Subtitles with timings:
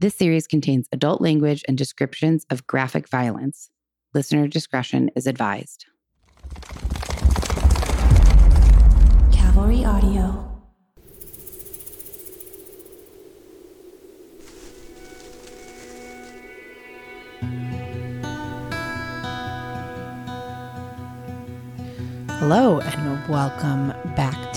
[0.00, 3.68] This series contains adult language and descriptions of graphic violence.
[4.14, 5.84] Listener discretion is advised.
[9.30, 10.46] Cavalry Audio.
[22.38, 23.99] Hello, and welcome back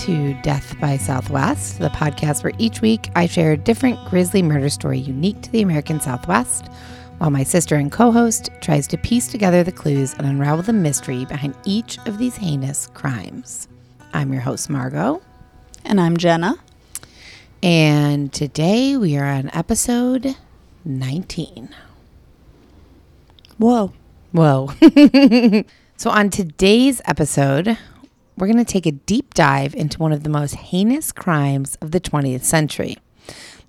[0.04, 4.68] to Death by Southwest, the podcast where each week I share a different grisly murder
[4.68, 6.66] story unique to the American Southwest,
[7.16, 10.74] while my sister and co host tries to piece together the clues and unravel the
[10.74, 13.66] mystery behind each of these heinous crimes.
[14.12, 15.22] I'm your host, Margot,
[15.86, 16.56] And I'm Jenna.
[17.62, 20.36] and today we are on episode
[20.84, 21.70] 19.
[23.56, 23.94] Whoa.
[24.32, 24.68] Whoa.
[25.96, 27.78] so, on today's episode,
[28.36, 31.90] we're going to take a deep dive into one of the most heinous crimes of
[31.90, 32.98] the 20th century.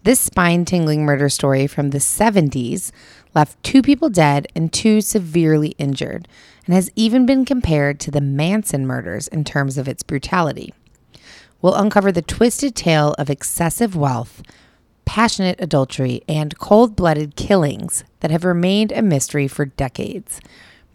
[0.04, 2.92] This spine tingling murder story from the 70s
[3.34, 6.28] left two people dead and two severely injured,
[6.66, 10.74] and has even been compared to the Manson murders in terms of its brutality.
[11.62, 14.44] We'll uncover the twisted tale of excessive wealth,
[15.06, 20.40] passionate adultery, and cold blooded killings that have remained a mystery for decades.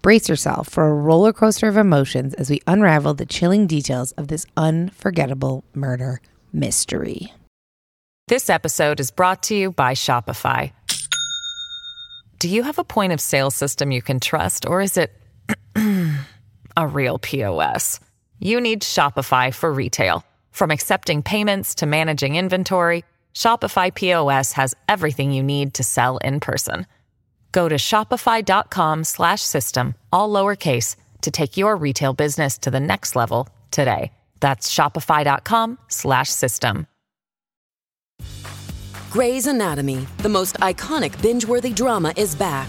[0.02, 4.28] Brace yourself for a roller coaster of emotions as we unravel the chilling details of
[4.28, 6.22] this unforgettable murder
[6.54, 7.34] mystery.
[8.26, 10.72] This episode is brought to you by Shopify.
[12.38, 15.12] Do you have a point of sale system you can trust, or is it
[16.76, 18.00] a real POS?
[18.38, 20.24] You need Shopify for retail.
[20.50, 26.40] From accepting payments to managing inventory, Shopify POS has everything you need to sell in
[26.40, 26.86] person.
[27.52, 33.16] Go to shopify.com slash system, all lowercase, to take your retail business to the next
[33.16, 34.12] level today.
[34.40, 36.86] That's shopify.com slash system.
[39.10, 42.68] Grey's Anatomy, the most iconic binge worthy drama, is back,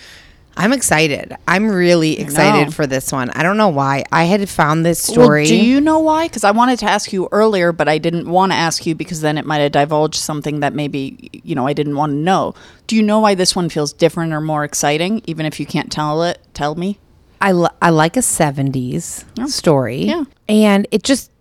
[0.57, 1.35] I'm excited.
[1.47, 3.29] I'm really excited for this one.
[3.31, 4.03] I don't know why.
[4.11, 5.43] I had found this story.
[5.43, 6.27] Well, do you know why?
[6.27, 9.21] Because I wanted to ask you earlier, but I didn't want to ask you because
[9.21, 12.53] then it might have divulged something that maybe, you know, I didn't want to know.
[12.87, 15.21] Do you know why this one feels different or more exciting?
[15.25, 16.99] Even if you can't tell it, tell me.
[17.39, 20.03] I, li- I like a 70s story.
[20.03, 20.25] Yeah.
[20.47, 21.31] And it just,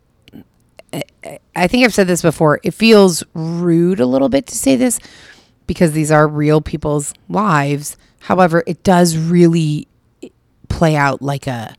[1.54, 2.60] I think I've said this before.
[2.62, 4.98] It feels rude a little bit to say this
[5.66, 7.96] because these are real people's lives.
[8.20, 9.88] However, it does really
[10.68, 11.74] play out like a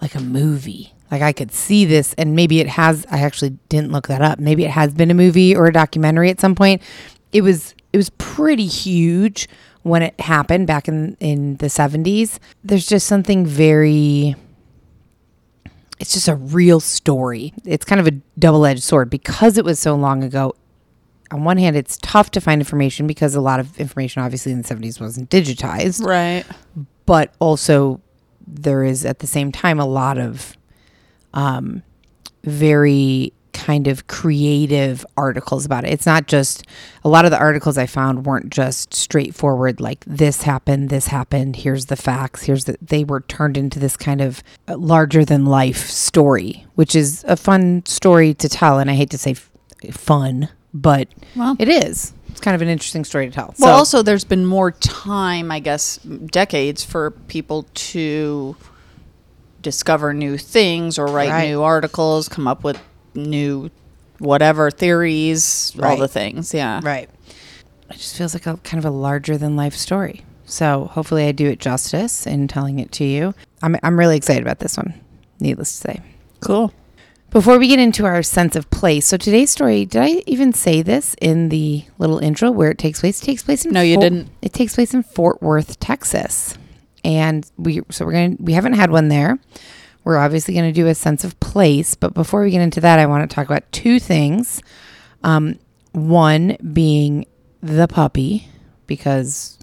[0.00, 0.92] like a movie.
[1.10, 4.38] Like I could see this and maybe it has I actually didn't look that up.
[4.38, 6.82] Maybe it has been a movie or a documentary at some point.
[7.32, 9.48] It was it was pretty huge
[9.82, 12.38] when it happened back in in the 70s.
[12.64, 14.34] There's just something very
[16.00, 17.52] it's just a real story.
[17.64, 20.56] It's kind of a double-edged sword because it was so long ago.
[21.32, 24.60] On one hand, it's tough to find information because a lot of information obviously in
[24.62, 26.44] the 70s wasn't digitized Right.
[27.06, 28.00] but also
[28.46, 30.56] there is at the same time a lot of
[31.32, 31.82] um,
[32.44, 35.92] very kind of creative articles about it.
[35.92, 36.64] It's not just
[37.04, 41.56] a lot of the articles I found weren't just straightforward like this happened, this happened,
[41.56, 45.44] here's the facts, here's that they were turned into this kind of uh, larger than
[45.46, 49.50] life story, which is a fun story to tell and I hate to say f-
[49.92, 52.12] fun, but Well- it is.
[52.30, 53.54] It's kind of an interesting story to tell.
[53.58, 58.56] Well, So- also, there's been more time, I guess, decades for people to
[59.60, 61.48] discover new things or write Right.
[61.50, 62.78] new articles, come up with
[63.14, 63.70] new
[64.18, 66.54] whatever theories, all the things.
[66.54, 66.80] Yeah.
[66.82, 67.08] Right.
[67.90, 70.22] It just feels like a kind of a larger than life story.
[70.46, 73.34] So hopefully I do it justice in telling it to you.
[73.62, 74.94] I'm I'm really excited about this one,
[75.40, 76.00] needless to say.
[76.40, 76.72] Cool.
[77.32, 80.82] Before we get into our sense of place, so today's story, did I even say
[80.82, 83.22] this in the little intro where it takes place?
[83.22, 84.28] It takes place in No, you didn't.
[84.42, 86.58] It takes place in Fort Worth, Texas.
[87.04, 89.38] And we so we're going to we haven't had one there.
[90.04, 92.98] We're obviously going to do a sense of place, but before we get into that,
[92.98, 94.60] I want to talk about two things.
[95.24, 95.58] Um,
[95.92, 97.24] one being
[97.62, 98.48] the puppy,
[98.86, 99.58] because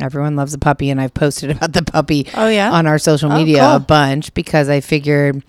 [0.00, 2.70] everyone loves a puppy, and I've posted about the puppy Oh, yeah?
[2.72, 3.76] on our social Oh, media cool.
[3.76, 5.42] a bunch because I figured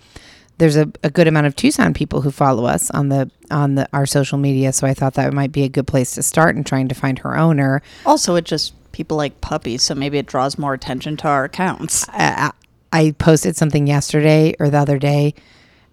[0.61, 3.89] there's a, a good amount of Tucson people who follow us on the on the
[3.93, 6.63] our social media, so I thought that might be a good place to start in
[6.63, 7.81] trying to find her owner.
[8.05, 12.07] Also, it just people like puppies, so maybe it draws more attention to our accounts.
[12.09, 12.51] I,
[12.93, 15.33] I posted something yesterday or the other day,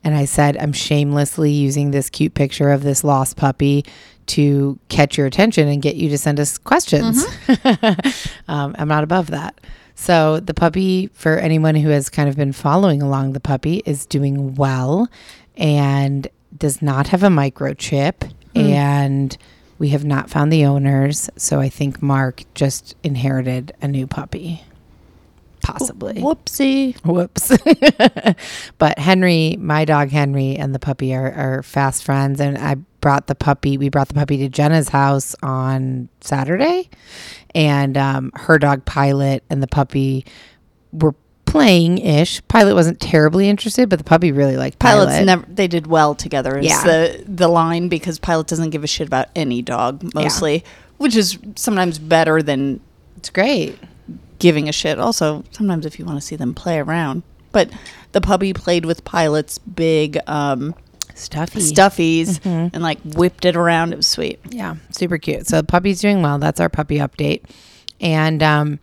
[0.05, 3.87] and I said I'm shamelessly using this cute picture of this lost puppy
[4.27, 7.25] to catch your attention and get you to send us questions.
[8.49, 9.59] um, I'm not above that.
[9.99, 14.07] So the puppy, for anyone who has kind of been following along, the puppy is
[14.07, 15.09] doing well
[15.57, 18.61] and does not have a microchip, hmm.
[18.61, 19.37] and
[19.81, 21.29] we have not found the owners.
[21.37, 24.63] So I think Mark just inherited a new puppy,
[25.63, 26.15] possibly.
[26.15, 26.97] Whoopsie.
[27.05, 27.51] Whoops.
[28.79, 32.41] but Henry, my dog Henry, and the puppy are, are fast friends.
[32.41, 32.77] And I
[33.09, 36.91] brought the puppy, we brought the puppy to Jenna's house on Saturday.
[37.55, 40.27] And um, her dog Pilot and the puppy
[40.93, 41.15] were
[41.47, 42.47] playing ish.
[42.49, 45.07] Pilot wasn't terribly interested, but the puppy really liked Pilot.
[45.07, 46.85] Pilots never they did well together is Yeah.
[46.85, 50.63] the the line because Pilot doesn't give a shit about any dog mostly,
[50.99, 52.79] which is sometimes better than
[53.17, 53.79] It's great.
[54.39, 54.99] giving a shit.
[54.99, 57.23] Also, sometimes if you want to see them play around.
[57.53, 57.71] But
[58.13, 60.75] the puppy played with Pilot's big um,
[61.19, 61.61] Stuffy.
[61.61, 63.93] stuffies and like whipped it around.
[63.93, 64.39] It was sweet.
[64.51, 65.47] Yeah, super cute.
[65.47, 66.39] So the puppy's doing well.
[66.39, 67.43] That's our puppy update.
[68.01, 68.79] And um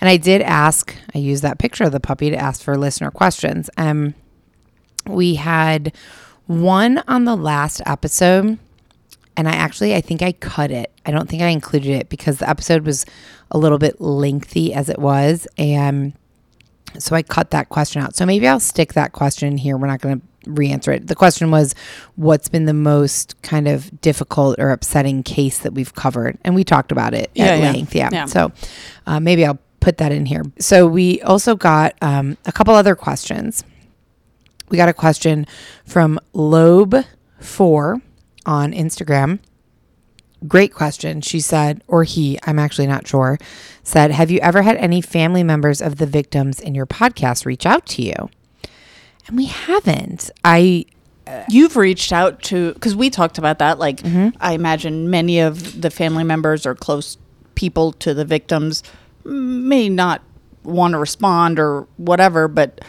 [0.00, 3.10] and I did ask, I used that picture of the puppy to ask for listener
[3.10, 3.70] questions.
[3.76, 4.14] Um
[5.06, 5.92] we had
[6.46, 8.58] one on the last episode
[9.36, 10.92] and I actually I think I cut it.
[11.06, 13.06] I don't think I included it because the episode was
[13.50, 16.12] a little bit lengthy as it was and
[16.98, 18.16] so I cut that question out.
[18.16, 19.76] So maybe I'll stick that question here.
[19.76, 21.06] We're not going to re-answer it.
[21.06, 21.74] The question was
[22.16, 26.64] what's been the most kind of difficult or upsetting case that we've covered and we
[26.64, 27.72] talked about it Yeah, at yeah.
[27.72, 27.94] length.
[27.94, 28.08] Yeah.
[28.12, 28.24] Yeah.
[28.26, 28.52] So
[29.06, 30.42] uh, maybe I'll put that in here.
[30.58, 33.64] So we also got um, a couple other questions.
[34.68, 35.46] We got a question
[35.84, 38.00] from Lobe4
[38.46, 39.40] on Instagram.
[40.48, 41.20] Great question.
[41.20, 43.38] She said, or he, I'm actually not sure,
[43.82, 47.66] said, Have you ever had any family members of the victims in your podcast reach
[47.66, 48.30] out to you?
[49.26, 50.30] And we haven't.
[50.44, 50.86] I,
[51.48, 53.78] You've reached out to because we talked about that.
[53.78, 54.36] Like, Mm-hmm.
[54.40, 57.18] I imagine many of the family members or close
[57.54, 58.82] people to the victims
[59.24, 60.22] may not
[60.64, 62.80] want to respond or whatever, but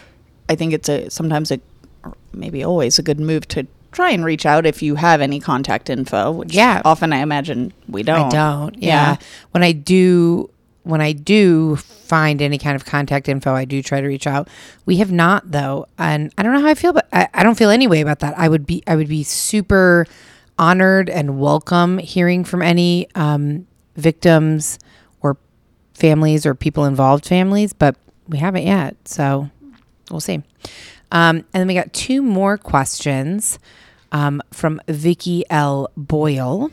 [0.48, 1.60] I think it's a sometimes a
[2.04, 5.38] or maybe always a good move to try and reach out if you have any
[5.38, 6.32] contact info.
[6.32, 6.82] Which Yeah.
[6.84, 8.26] often I imagine we don't.
[8.26, 8.82] I don't.
[8.82, 9.18] Yeah.
[9.52, 10.50] When I do,
[10.84, 14.48] when I do find any kind of contact info, I do try to reach out.
[14.84, 17.56] We have not though, and I don't know how I feel, but I, I don't
[17.56, 18.36] feel any way about that.
[18.36, 20.06] I would be, I would be super
[20.58, 24.78] honored and welcome hearing from any um, victims
[25.20, 25.36] or
[25.94, 27.96] families or people involved families, but
[28.28, 28.96] we haven't yet.
[29.06, 29.50] So
[30.10, 30.42] we'll see.
[31.10, 33.58] Um, and then we got two more questions
[34.12, 35.90] um, from Vicky L.
[35.96, 36.70] Boyle.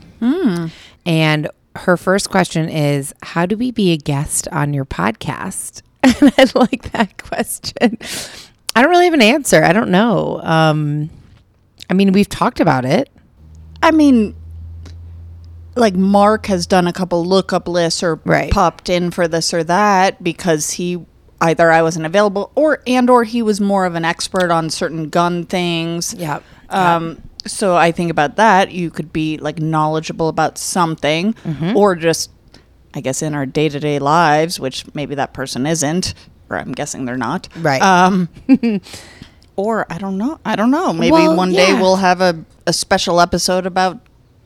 [1.06, 5.82] And her first question is How do we be a guest on your podcast?
[6.02, 7.98] And I like that question.
[8.74, 9.62] I don't really have an answer.
[9.62, 10.40] I don't know.
[10.42, 11.10] Um,
[11.90, 13.10] I mean, we've talked about it.
[13.82, 14.34] I mean,
[15.76, 18.50] like Mark has done a couple lookup lists or Right.
[18.50, 21.04] popped in for this or that because he
[21.40, 25.08] either I wasn't available or and or he was more of an expert on certain
[25.10, 26.14] gun things.
[26.14, 26.40] Yeah.
[26.70, 28.70] Um, so I think about that.
[28.72, 31.76] You could be like knowledgeable about something, Mm-hmm.
[31.76, 32.30] or just,
[32.94, 36.14] I guess, in our day to day lives, which maybe that person isn't,
[36.48, 37.48] or I'm guessing they're not.
[37.56, 37.80] Right.
[37.82, 38.28] Um,
[39.56, 40.40] or I don't know.
[40.44, 40.92] I don't know.
[40.92, 41.80] Maybe Well, one day yeah.
[41.80, 44.00] we'll have a, a special episode about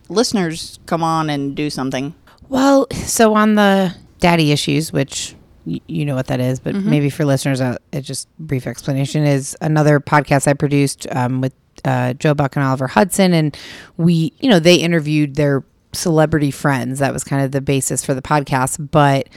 [0.08, 2.14] listeners come on and do something.
[2.48, 5.34] Well, so on the daddy issues, which
[5.64, 9.56] you know what that is, but maybe for listeners, a, it just brief explanation is
[9.62, 13.56] another podcast I produced um, with uh, Joe Buck and Oliver Hudson, and
[13.96, 16.98] we, you know, they interviewed their celebrity friends.
[16.98, 19.28] That was kind of the basis for the podcast, but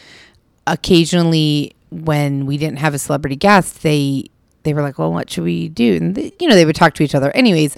[0.66, 4.30] occasionally when we didn't have a celebrity guest, they
[4.64, 6.94] they were like, "Well, what should we do?" And they, you know, they would talk
[6.96, 7.32] to each other.
[7.32, 7.76] Anyways,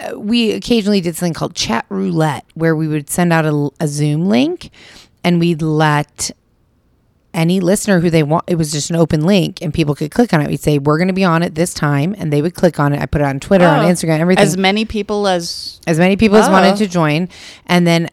[0.00, 3.88] uh, we occasionally did something called chat roulette, where we would send out a, a
[3.88, 4.70] Zoom link,
[5.22, 6.30] and we'd let
[7.34, 8.44] any listener who they want.
[8.46, 10.48] It was just an open link, and people could click on it.
[10.48, 12.92] We'd say, "We're going to be on it this time," and they would click on
[12.92, 13.00] it.
[13.02, 13.88] I put it on Twitter, on Oh.
[13.88, 16.52] Instagram, everything As many people as as many people as Oh.
[16.52, 17.28] wanted to join
[17.66, 18.08] and then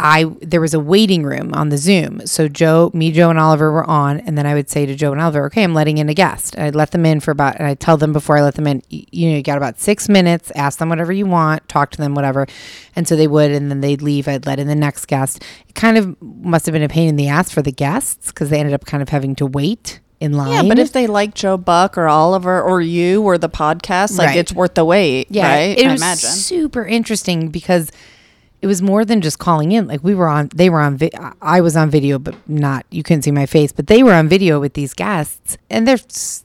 [0.00, 3.72] i there was a waiting room on the zoom so joe me joe and oliver
[3.72, 6.08] were on and then i would say to joe and oliver okay i'm letting in
[6.08, 8.42] a guest and i'd let them in for about and i'd tell them before i
[8.42, 11.68] let them in you know you got about six minutes ask them whatever you want
[11.68, 12.46] talk to them whatever
[12.94, 15.74] and so they would and then they'd leave i'd let in the next guest it
[15.74, 18.60] kind of must have been a pain in the ass for the guests because they
[18.60, 20.68] ended up kind of having to wait in line yeah.
[20.68, 24.36] But if they like Joe Buck or Oliver or you or the podcast, like Right.
[24.38, 25.28] it's worth the wait.
[25.30, 25.78] Yeah, right.
[25.78, 26.30] it I was imagine.
[26.30, 27.92] super interesting because
[28.60, 29.86] it was more than just calling in.
[29.86, 31.10] Like we were on, they were on, vi-
[31.40, 34.28] I was on video, but not, you couldn't see my face, but they were on
[34.28, 35.98] video with these guests and they're,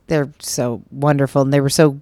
[0.07, 1.99] they're so wonderful and they were so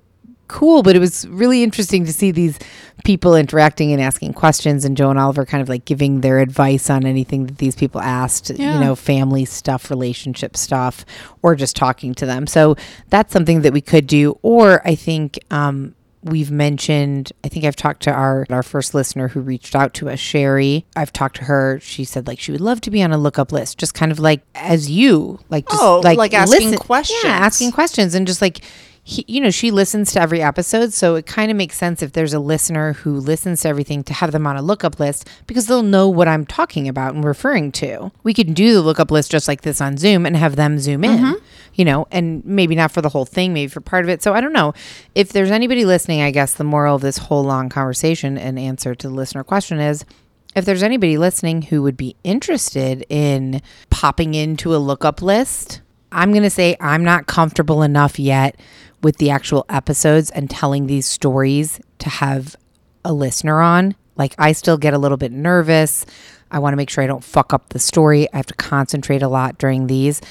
[0.50, 2.60] cool, but it was really interesting to see these
[3.06, 6.90] people interacting and asking questions and Joe and Oliver kind of like giving their advice
[6.90, 8.74] on anything that these people asked, Yeah.
[8.74, 11.06] you know, family stuff, relationship stuff,
[11.42, 12.48] or just talking to them.
[12.48, 12.76] So
[13.10, 14.38] that's something that we could do.
[14.42, 19.30] Or I think, um, We've mentioned, I think I've talked to our our first listener
[19.30, 20.86] who reached out to us, Sherry.
[20.96, 21.80] I've talked to her.
[21.82, 24.20] She said like she would love to be on a lookup list, just kind of
[24.20, 27.22] like as you, like just Oh, like, like asking questions.
[27.24, 28.62] Yeah, asking questions and just like
[29.12, 32.14] he, you know, she listens to every episode, so it kind of makes sense if
[32.14, 35.68] there's a listener who listens to everything to have them on a lookup list because
[35.68, 38.14] they'll know what I'm talking about and referring to.
[38.24, 41.04] We could do the lookup list just like this on Zoom and have them zoom
[41.04, 41.46] in, mm-hmm.
[41.74, 44.24] you know, and maybe not for the whole thing, maybe for part of it.
[44.24, 44.74] So I don't know
[45.14, 46.22] if there's anybody listening.
[46.22, 49.82] I guess the moral of this whole long conversation and answer to the listener question
[49.82, 50.06] is
[50.56, 55.82] if there's anybody listening who would be interested in popping into a lookup list,
[56.14, 58.58] I'm going to say I'm not comfortable enough yet
[59.02, 62.56] with the actual episodes and telling these stories to have
[63.04, 63.96] a listener on.
[64.16, 66.06] Like, I still get a little bit nervous.
[66.52, 68.28] I want to make sure I don't fuck up the story.
[68.34, 70.22] I have to concentrate a lot during these.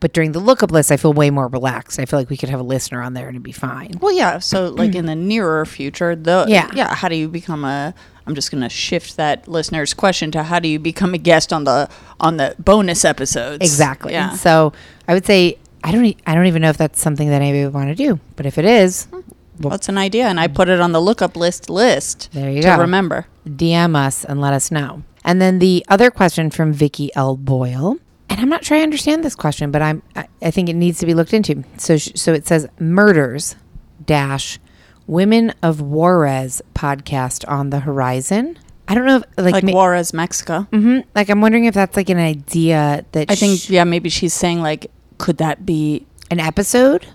[0.00, 1.98] But during the lookup list, I feel way more relaxed.
[1.98, 3.94] I feel like we could have a listener on there and it'd be fine.
[4.00, 4.38] Well, yeah.
[4.38, 6.70] So, like in the nearer future, the Yeah.
[6.72, 6.94] yeah.
[6.94, 7.94] How do you become a?
[8.26, 11.52] I'm just going to shift that listener's question to how do you become a guest
[11.52, 11.88] on the
[12.20, 13.58] on the bonus episodes?
[13.64, 14.12] Exactly.
[14.12, 14.32] Yeah.
[14.34, 14.72] So
[15.08, 16.04] I would say I don't.
[16.04, 18.18] e- I don't even know if that's something that anybody would want to do.
[18.36, 19.06] But if it is,
[19.58, 22.28] That's an idea, and I put it on the lookup list list.
[22.32, 22.78] There you to go.
[22.78, 23.26] remember.
[23.46, 25.02] DM us and let us know.
[25.24, 27.36] And then the other question from Vicky L.
[27.36, 27.96] Boyle.
[28.30, 30.98] And I'm not sure I understand this question, but I'm I, I think it needs
[31.00, 31.64] to be looked into.
[31.78, 33.56] So sh- so it says murders
[34.04, 34.58] dash
[35.06, 38.58] women of Juarez podcast on the horizon.
[38.86, 40.66] I don't know if like Like, ma- Juarez, Mexico.
[40.72, 41.04] Mhm.
[41.14, 44.34] like I'm wondering if that's like an idea that I think sh- yeah, maybe she's
[44.34, 47.06] saying like, could that be an episode.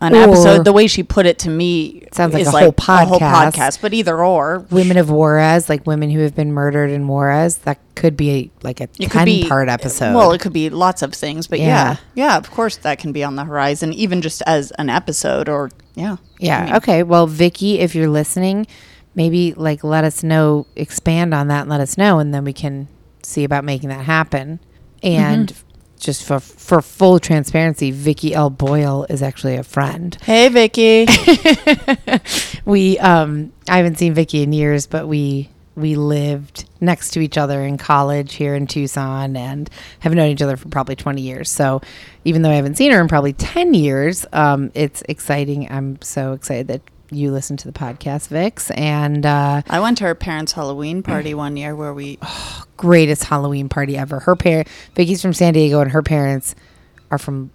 [0.00, 0.64] an Or- episode?
[0.64, 3.52] The way she put it to me Sounds like a whole a whole podcast.
[3.52, 3.78] podcast.
[3.80, 7.78] But either or, Women of Juarez, like women who have been murdered in Juarez, that
[7.94, 10.14] could be like a It ten be, part uh, episode.
[10.14, 11.66] Well, it could be lots of things, but Yeah.
[11.66, 11.96] yeah.
[12.14, 15.70] yeah, of course that can be on the horizon, even just as an episode or
[15.94, 16.76] yeah, Yeah.
[16.78, 17.02] okay.
[17.04, 18.66] Well, Vicky, if you're listening,
[19.14, 22.52] maybe like let us know, expand on that and let us know, and then we
[22.52, 22.88] can
[23.22, 24.58] see about making that happen.
[25.02, 25.68] And mm-hmm.
[26.02, 28.50] Just for for full transparency, Vicky L.
[28.50, 30.16] Boyle is actually a friend.
[30.22, 31.06] Hey, Vicky.
[32.64, 37.38] We um I haven't seen Vicky in years, but we we lived next to each
[37.38, 41.50] other in college here in Tucson and have known each other for probably 20 years.
[41.50, 41.80] So
[42.26, 45.70] even though I haven't seen her in probably 10 years, um, it's exciting.
[45.72, 46.82] I'm so excited that
[47.12, 48.70] you listen to the podcast, Vix.
[48.72, 52.18] And uh, I went to her parents' Halloween party one year where we
[52.76, 54.20] greatest Halloween party ever.
[54.20, 56.54] Her parent, Vicky's from San Diego, and her parents
[57.10, 57.50] are from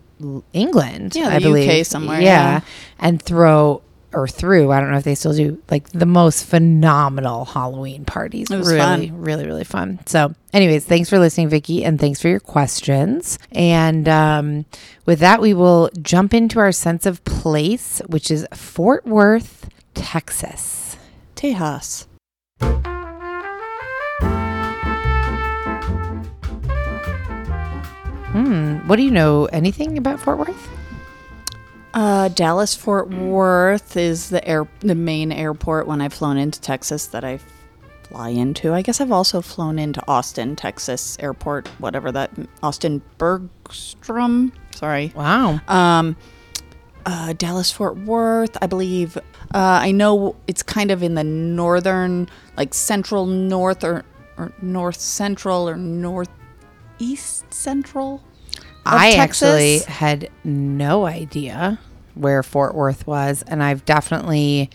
[0.53, 1.15] England.
[1.15, 2.25] Yeah, I the UK believe somewhere, Yeah.
[2.53, 2.61] yeah.
[2.99, 3.81] and throw
[4.13, 4.71] or through.
[4.71, 8.49] I don't know if they still do like the most phenomenal Halloween parties.
[8.49, 9.21] It was really, fun.
[9.21, 9.99] really, really fun.
[10.05, 13.37] So, anyways, thanks for listening, Vicky, and thanks for your questions.
[13.51, 14.65] And um,
[15.05, 20.97] with that, we will jump into our sense of place, which is Fort Worth, Texas.
[21.35, 22.05] Tejas.
[28.31, 28.87] Hmm.
[28.87, 29.45] What do you know?
[29.45, 30.76] Anything about Fort Worth?
[31.97, 37.07] Uh, Dallas Fort Worth is the air the main airport when I've flown into Texas
[37.07, 37.39] that I
[38.03, 38.71] fly into.
[38.71, 42.29] I guess I've also flown into Austin, Texas airport, whatever that
[42.61, 44.53] Austin Bergstrom.
[44.75, 45.11] Sorry.
[45.15, 45.59] Wow.
[45.67, 46.15] Um,
[47.07, 49.17] uh, Dallas Fort Worth, I believe.
[49.17, 54.05] Uh, I know it's kind of in the northern, like central north or,
[54.37, 58.23] or north central or northeast central.
[58.85, 61.79] of I actually had no idea
[62.19, 64.69] where Fort Worth was, and I've definitely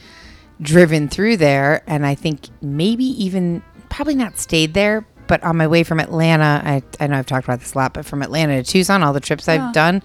[0.60, 5.06] driven through there, and I think maybe even probably not stayed there.
[5.28, 7.94] But on my way from Atlanta, I, I know I've talked about this a lot,
[7.94, 10.02] but from Atlanta to Tucson, all the trips I've done,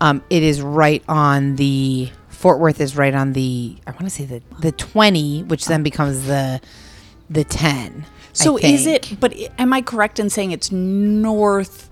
[0.00, 4.10] um, it is right on the Fort Worth is right on the I want to
[4.10, 6.60] say the the twenty, which then becomes the
[7.28, 8.04] the ten.
[8.32, 9.16] So is it?
[9.18, 11.90] But am I correct in saying it's north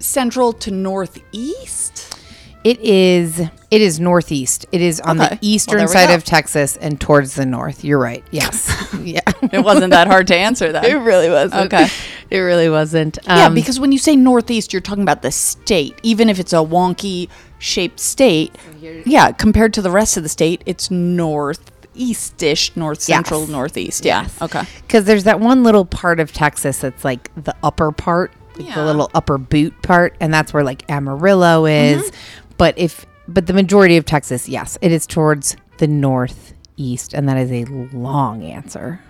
[0.00, 2.18] central to northeast?
[2.64, 3.40] It is.
[3.70, 4.64] It is northeast.
[4.72, 5.28] It is on Okay.
[5.28, 6.14] the Well, eastern there we side go.
[6.14, 7.84] of Texas and towards the north.
[7.84, 8.24] You're right.
[8.30, 8.72] Yes.
[9.02, 9.20] yeah.
[9.52, 10.84] It wasn't that hard to answer that.
[10.88, 11.72] It really wasn't.
[11.72, 11.86] Okay.
[12.30, 13.18] It really wasn't.
[13.26, 15.98] yeah, Um, because when you say northeast, you're talking about the state.
[16.02, 17.28] Even if it's a wonky
[17.58, 18.56] shaped state,
[19.04, 24.04] yeah, compared to the rest of the state, it's northeast-ish, north central, northeast.
[24.04, 24.22] Yeah.
[24.22, 24.42] Yes.
[24.42, 24.62] Okay.
[24.86, 28.84] Because there's that one little part of Texas that's like the upper part, like the
[28.84, 32.10] little upper boot part, and that's where like Amarillo is.
[32.56, 37.36] But if but the majority of Texas, yes, it is towards the northeast, and that
[37.38, 37.64] is a
[37.96, 39.00] long answer.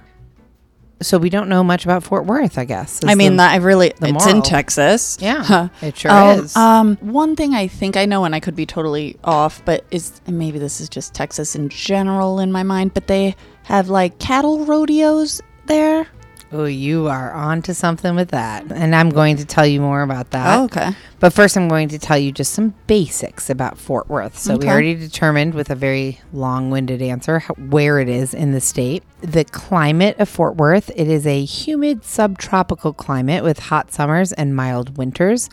[1.02, 3.00] So we don't know much about Fort Worth, I guess.
[3.04, 4.40] I mean, the- that I really the it's in.
[4.42, 5.18] Texas.
[5.20, 6.56] Yeah, it sure Um, is.
[6.56, 10.20] Um, one thing I think I know, and I could be totally off, but is
[10.26, 13.34] and maybe this is just Texas in general in my mind, but they
[13.64, 16.06] have like cattle rodeos there.
[16.54, 20.02] Oh, you are on to something with that, and I'm going to tell you more
[20.02, 20.58] about that.
[20.58, 20.92] Oh, okay.
[21.18, 24.38] But first, I'm going to tell you just some basics about Fort Worth.
[24.38, 28.60] So, we already determined with a very long winded answer where it is in the
[28.60, 29.02] state.
[29.20, 34.54] The climate of Fort Worth it is a humid subtropical climate with hot summers and
[34.54, 35.50] mild winters.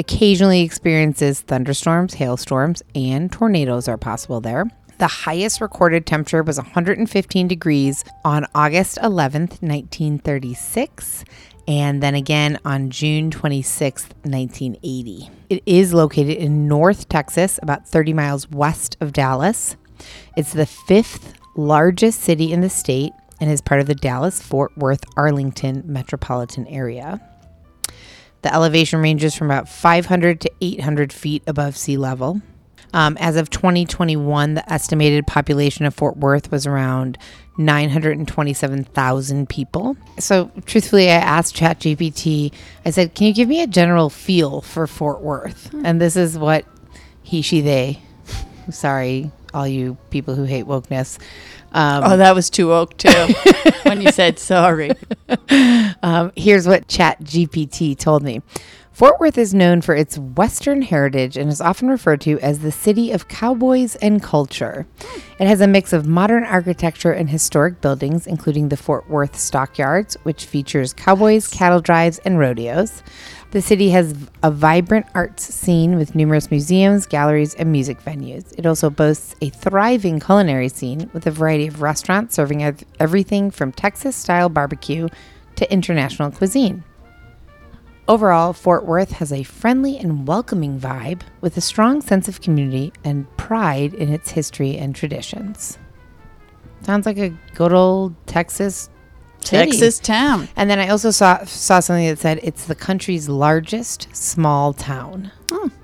[0.00, 4.64] Occasionally experiences thunderstorms, hailstorms, and tornadoes are possible there.
[5.02, 11.24] The highest recorded temperature was 115 degrees on August 11th, 1936,
[11.66, 15.28] and then again on June 26th, 1980.
[15.50, 19.74] It is located in North Texas, about 30 miles west of Dallas.
[20.36, 24.70] It's the fifth largest city in the state and is part of the Dallas Fort
[24.78, 27.20] Worth Arlington metropolitan area.
[28.42, 32.40] The elevation ranges from about 500 to 800 feet above sea level.
[32.94, 37.16] Um, as of 2021, the estimated population of Fort Worth was around
[37.56, 39.96] 927,000 people.
[40.18, 42.52] So, truthfully, I asked ChatGPT,
[42.84, 45.72] I said, Can you give me a general feel for Fort Worth?
[45.84, 46.64] And this is what
[47.22, 48.00] he, she, they,
[48.70, 51.18] sorry, all you people who hate wokeness.
[51.72, 53.10] Um, Oh, that was too woke, too.
[53.84, 54.92] when you said sorry.
[56.04, 58.42] Um, here's what ChatGPT told me.
[58.92, 62.70] Fort Worth is known for its Western heritage and is often referred to as the
[62.70, 64.86] city of cowboys and culture.
[65.38, 70.18] It has a mix of modern architecture and historic buildings, including the Fort Worth Stockyards,
[70.24, 73.02] which features cowboys, cattle drives, and rodeos.
[73.52, 78.52] The city has a vibrant arts scene with numerous museums, galleries, and music venues.
[78.58, 82.62] It also boasts a thriving culinary scene with a variety of restaurants serving
[83.00, 85.08] everything from Texas style barbecue
[85.56, 86.84] to international cuisine.
[88.08, 92.92] Overall, Fort Worth has a friendly and welcoming vibe with a strong sense of community
[93.04, 95.78] and pride in its history and traditions.
[96.82, 98.90] Sounds like a good old Texas
[99.44, 99.70] city.
[99.70, 100.48] Texas town.
[100.56, 105.30] And then I also saw saw something that said it's the country's largest small town,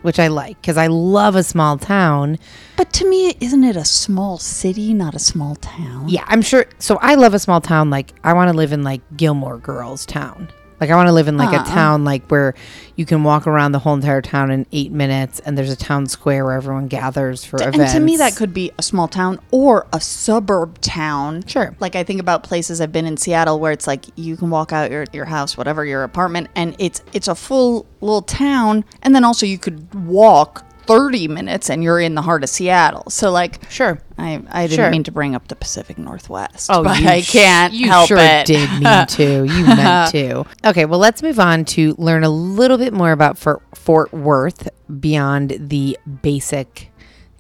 [0.03, 2.39] which I like because I love a small town.
[2.77, 6.09] But to me, isn't it a small city, not a small town?
[6.09, 6.67] Yeah, I'm sure.
[6.79, 7.91] So I love a small town.
[7.91, 10.49] Like I want to live in like Gilmore Girls town.
[10.81, 11.65] Like I want to live in like a uh-uh.
[11.65, 12.55] town like where
[12.97, 16.07] you can walk around the whole entire town in eight minutes, and there's a town
[16.07, 17.93] square where everyone gathers for And events.
[17.95, 21.45] to me, that could be a small town or a suburb town.
[21.47, 21.75] Sure.
[21.81, 24.73] Like I think about places I've been in Seattle where it's like you can walk
[24.73, 29.15] out your, your house, whatever your apartment, and it's it's a full little town, and
[29.15, 33.09] then also you could walk thirty minutes and you're in the heart of Seattle.
[33.11, 34.01] So like, sure.
[34.19, 34.91] I I didn't Sure.
[34.91, 36.69] mean to bring up the Pacific Northwest.
[36.73, 38.47] Oh, but I can't You help sure it.
[38.47, 39.45] did mean to.
[39.45, 40.45] You meant to.
[40.65, 44.69] Okay, well, let's move on to learn a little bit more about Fort, Fort Worth
[44.99, 46.91] beyond the basic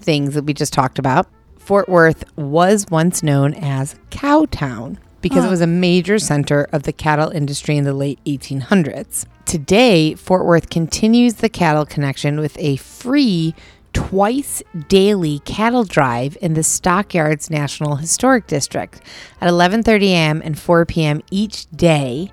[0.00, 1.26] things that we just talked about.
[1.58, 6.92] Fort Worth was once known as Cowtown because it was a major center of the
[6.92, 9.26] cattle industry in the late 1800s.
[9.44, 13.54] Today, Fort Worth continues the cattle connection with a free
[13.92, 19.00] twice daily cattle drive in the Stockyards National Historic District
[19.40, 20.42] at 11:30 a.m.
[20.44, 21.22] and 4 p.m.
[21.31, 22.31] each day.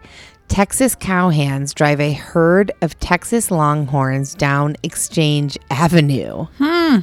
[0.47, 6.97] Texas cowhands drive a herd of Texas Longhorns down Exchange Avenue hmm.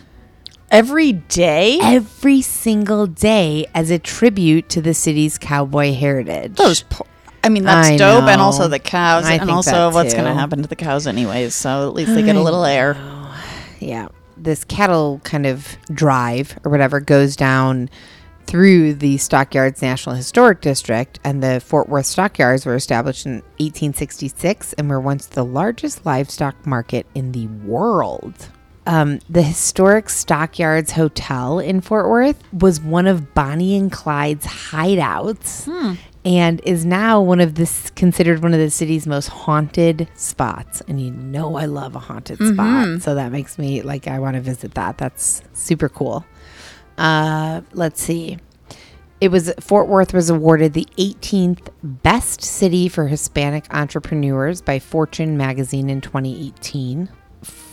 [0.73, 1.79] Every day.
[1.83, 6.57] every single day as a tribute to the city's cowboy heritage.
[6.57, 6.83] Those.
[6.83, 7.07] Po-
[7.45, 10.33] I mean, that's I dope, and also the cows, I and also what's going to
[10.33, 11.55] happen to the cows, anyways.
[11.55, 12.97] So at least they get a little air.
[13.81, 17.91] yeah, this cattle kind of drive or whatever goes down
[18.47, 24.73] through the Stockyards National Historic District, and the Fort Worth Stockyards were established in 1866
[24.75, 28.49] and were once the largest livestock market in the world.
[28.87, 35.69] Um, the historic Stockyards Hotel in Fort Worth was one of Bonnie and Clyde's hideouts.
[36.25, 40.81] And is now one of this considered one of the city's most haunted spots.
[40.87, 43.03] And you know I love a haunted spot.
[43.03, 44.99] So that makes me like I want to visit that.
[44.99, 46.25] That's super cool.
[46.97, 48.39] Uh, let's see.
[49.21, 55.37] It was Fort Worth was awarded the 18th best city for Hispanic entrepreneurs by Fortune
[55.37, 57.09] magazine in 2018.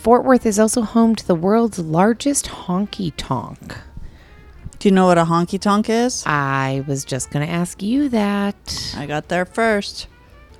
[0.00, 3.76] Fort Worth is also home to the world's largest honky tonk.
[4.78, 6.24] Do you know what a honky tonk is?
[6.24, 8.94] I was just gonna ask you that.
[8.96, 10.06] I got there first.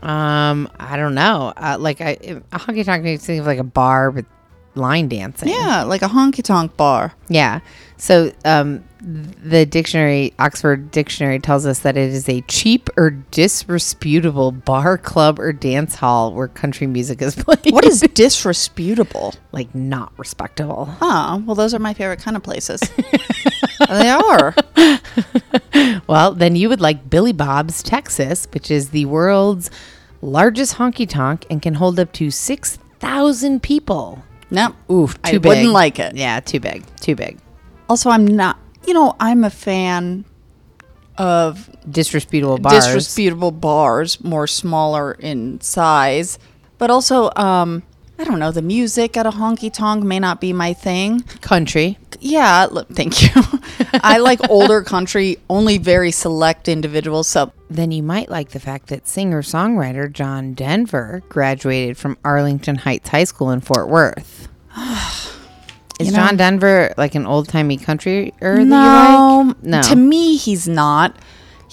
[0.03, 1.55] Um, I don't know.
[1.57, 2.18] Uh, like I,
[2.53, 4.26] a honky tonk makes me think of like a bar with
[4.74, 5.48] line dancing.
[5.48, 7.14] Yeah, like a honky tonk bar.
[7.31, 7.61] Yeah.
[7.96, 14.52] So um, the dictionary, Oxford Dictionary, tells us that it is a cheap or disreputable
[14.52, 17.72] bar, club, or dance hall where country music is played.
[17.72, 19.34] What is disreputable?
[19.52, 20.88] like not respectable?
[21.00, 22.80] Oh, well, those are my favorite kind of places.
[23.88, 24.54] they are.
[26.06, 29.70] Well, then you would like Billy Bob's, Texas, which is the world's
[30.22, 34.22] largest honky tonk and can hold up to six thousand people.
[34.50, 34.74] No.
[34.90, 35.48] Oof, I too big.
[35.48, 36.16] wouldn't like it.
[36.16, 36.84] Yeah, too big.
[37.00, 37.38] Too big.
[37.88, 40.24] Also, I'm not, you know, I'm a fan
[41.16, 42.86] of Disreputable bars.
[42.94, 46.38] disreputable bars, more smaller in size.
[46.78, 47.82] But also, um,
[48.18, 51.20] I don't know, the music at a honky tonk may not be my thing.
[51.42, 51.98] country.
[52.20, 53.42] Yeah, look, thank you.
[54.02, 57.28] I like older country, only very select individuals.
[57.28, 62.76] So Then you might like the fact that singer songwriter John Denver graduated from Arlington
[62.76, 64.48] Heights High School in Fort Worth.
[66.00, 69.62] Is You know- John Denver like an old timey country or no, like?
[69.62, 69.82] No.
[69.82, 71.14] to me, he's not.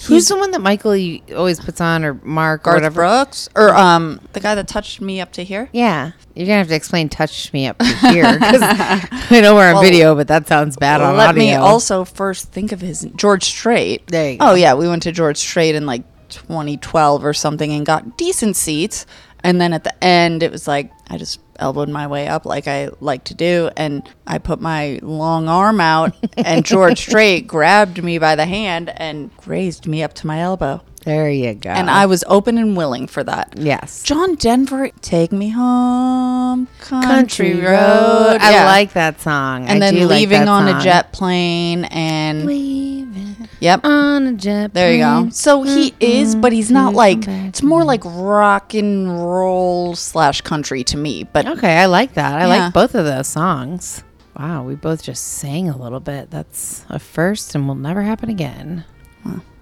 [0.06, 0.92] Who's the one that Michael
[1.36, 3.00] always puts on or Mark or whatever?
[3.00, 5.68] Brooks or um the guy that touched me up to here.
[5.72, 9.74] Yeah, you're gonna have to explain "touch me up to here" I know we're on
[9.74, 11.42] Well, video, but that sounds bad on Let audio.
[11.42, 14.06] me also first think of his George Strait.
[14.06, 17.84] There you Oh yeah, we went to George Strait in like 2012 or something and
[17.84, 19.04] got decent seats.
[19.48, 22.68] And then at the end, it was like I just elbowed my way up like
[22.68, 28.04] I like to do, and I put my long arm out, and George Strait grabbed
[28.04, 31.70] me by the hand and raised me up to my elbow, There you go.
[31.70, 33.54] and I was open and willing for that.
[33.56, 37.08] yes, John Denver, take me home, country,
[37.52, 37.72] country road.
[38.32, 38.38] road.
[38.40, 38.64] I Yeah.
[38.66, 39.66] like that song.
[39.66, 44.26] and I then do like leaving that on a jet plane and Leaving yep on
[44.26, 44.72] a jet.
[44.74, 49.08] there you go so he is but he's not like it's more like rock and
[49.20, 52.34] roll slash country to me but Okay, I like that.
[52.38, 52.64] I Yeah.
[52.64, 54.02] like both of those songs.
[54.38, 56.30] Wow, we both just sang a little bit.
[56.30, 58.84] That's a first and will never happen again.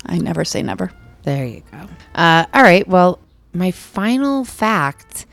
[0.08, 0.90] i never say never
[1.26, 1.88] There you go.
[2.14, 2.86] Uh, all right.
[2.86, 3.18] Well,
[3.52, 5.26] my final fact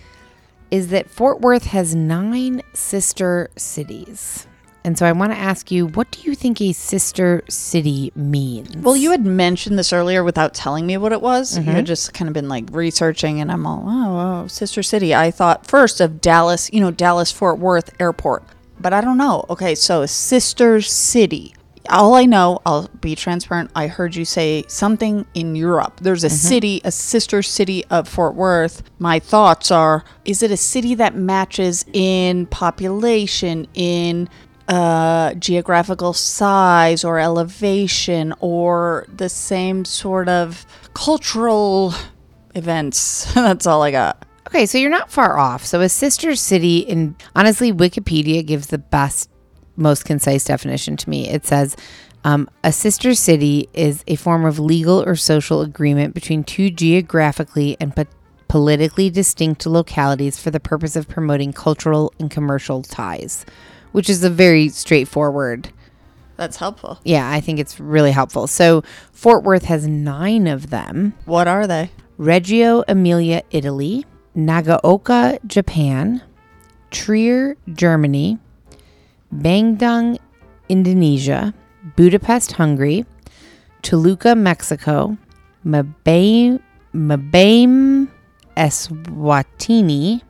[0.71, 4.47] is that Fort Worth has nine sister cities.
[4.83, 8.75] And so I want to ask you, what do you think a sister city means?
[8.77, 12.11] well you had mentioned this earlier without telling me what it was you had just
[12.13, 16.01] kind of been like researching and i'm all oh, oh sister city i thought first
[16.01, 18.43] of dallas you know dallas fort worth airport
[18.79, 21.53] but i don't know okay so a sister city
[21.89, 23.71] all I know, I'll be transparent.
[23.75, 25.99] I heard you say something in Europe.
[26.01, 28.83] There's a city, a sister city of Fort Worth.
[28.99, 34.29] My thoughts are is it a city that matches in population, in
[34.67, 41.93] uh, geographical size or elevation, or the same sort of cultural
[42.55, 43.31] events?
[43.33, 44.25] That's all I got.
[44.47, 45.65] Okay, so you're not far off.
[45.65, 49.29] So a sister city, and honestly, Wikipedia gives the best,
[49.75, 51.29] most concise definition to me.
[51.29, 51.75] It says
[52.23, 57.75] um, a sister city is a form of legal or social agreement between two geographically
[57.79, 58.05] and po-
[58.47, 63.45] politically distinct localities for the purpose of promoting cultural and commercial ties,
[63.91, 65.69] which is a very straightforward.
[66.37, 66.99] That's helpful.
[67.03, 68.47] Yeah, I think it's really helpful.
[68.47, 71.13] So Fort Worth has nine of them.
[71.25, 71.91] What are they?
[72.17, 74.05] Reggio Emilia, Italy,
[74.35, 76.21] Nagaoka, Japan,
[76.91, 78.39] Trier, Germany,
[79.41, 80.17] Bandung,
[80.69, 81.53] Indonesia,
[81.95, 83.05] Budapest, Hungary,
[83.81, 85.17] Toluca, Mexico,
[85.65, 86.59] Mabame,
[86.93, 88.07] Mabame
[88.55, 90.21] Eswatini,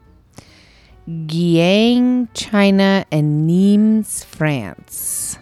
[1.08, 5.38] Giang, China, and Nimes, France.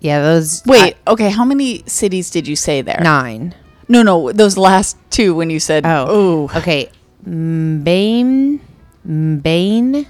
[0.00, 3.00] Yeah, those Wait, okay, how many cities did you say there?
[3.02, 3.54] Nine.
[3.88, 6.90] No, no, those last two when you said, Oh, oh, okay.
[7.26, 8.60] Mbane,
[9.06, 10.06] Mbane,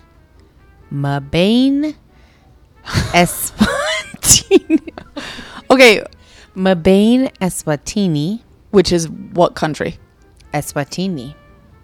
[0.92, 1.94] Mabane,
[3.12, 4.80] Eswatini,
[5.70, 6.02] okay,
[6.56, 9.96] Mabane, Eswatini, which is what country?
[10.54, 11.34] Eswatini,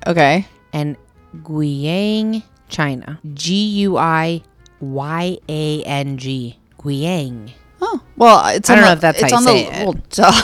[0.07, 0.47] Okay.
[0.73, 0.97] and
[1.43, 3.21] Guiyang, China.
[3.35, 4.43] G U I
[4.81, 6.59] Y A N G.
[6.79, 7.51] Guiyang.
[7.81, 9.73] Oh, well, it's I on don't know the- if that's it's how on you the
[9.75, 9.85] say it.
[9.85, 10.43] well, duh.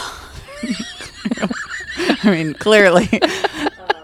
[2.22, 3.08] I mean, clearly.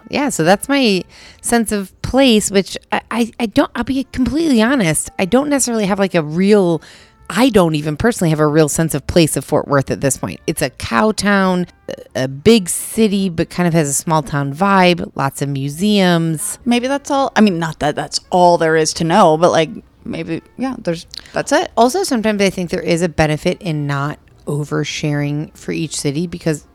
[0.09, 1.03] Yeah, so that's my
[1.41, 5.11] sense of place, which I, I, I don't, I'll be completely honest.
[5.19, 6.81] I don't necessarily have like a real,
[7.29, 10.17] I don't even personally have a real sense of place of Fort Worth at this
[10.17, 10.41] point.
[10.47, 14.55] It's a cow town, a- a big city, but kind of has a small town
[14.55, 16.59] vibe, lots of museums.
[16.65, 17.33] maybe that's all.
[17.35, 19.71] I mean, not that that's all there is to know, but like
[20.05, 21.73] maybe, yeah, there's, that's it.
[21.77, 26.67] Also, sometimes I think there is a benefit in not oversharing for each city because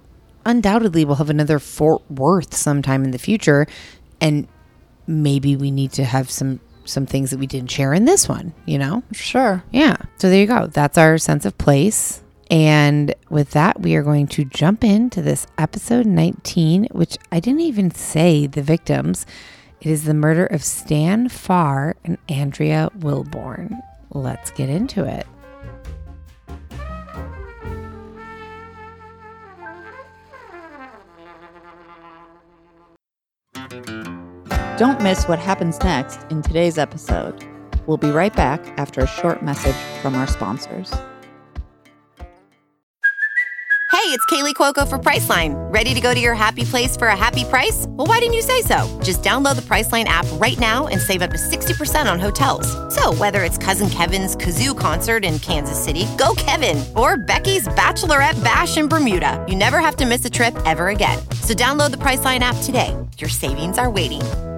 [0.45, 3.65] undoubtedly we'll have another Fort Worth sometime in the future
[4.19, 4.47] and
[5.11, 8.53] maybe we need to have some some things that we didn't share in this one,
[8.65, 9.03] you know?
[9.13, 9.63] Sure.
[9.71, 9.97] Yeah.
[10.17, 10.65] So there you go.
[10.65, 12.23] That's our sense of place.
[12.49, 17.61] And with that, we are going to jump into this episode 19, which I didn't
[17.61, 19.25] even say the victims.
[19.79, 23.79] It is the murder of Stan Farr and Andrea Wilborn.
[24.09, 25.27] Let's get into it.
[34.81, 37.45] Don't miss what happens next in today's episode.
[37.85, 40.91] We'll be right back after a short message from our sponsors.
[43.91, 45.53] Hey, it's Kaley Cuoco for Priceline.
[45.71, 47.85] Ready to go to your happy place for a happy price?
[47.89, 48.99] Well, why didn't you say so?
[49.03, 52.65] Just download the Priceline app right now and save up to 60% on hotels.
[52.95, 58.43] So, whether it's Cousin Kevin's Kazoo concert in Kansas City, go Kevin, or Becky's Bachelorette
[58.43, 61.19] Bash in Bermuda, you never have to miss a trip ever again.
[61.43, 62.97] So, download the Priceline app today.
[63.19, 64.23] Your savings are waiting.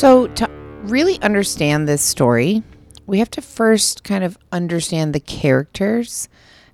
[0.00, 0.48] So, to
[0.84, 2.62] really understand this story,
[3.06, 6.26] we have to first kind of understand the characters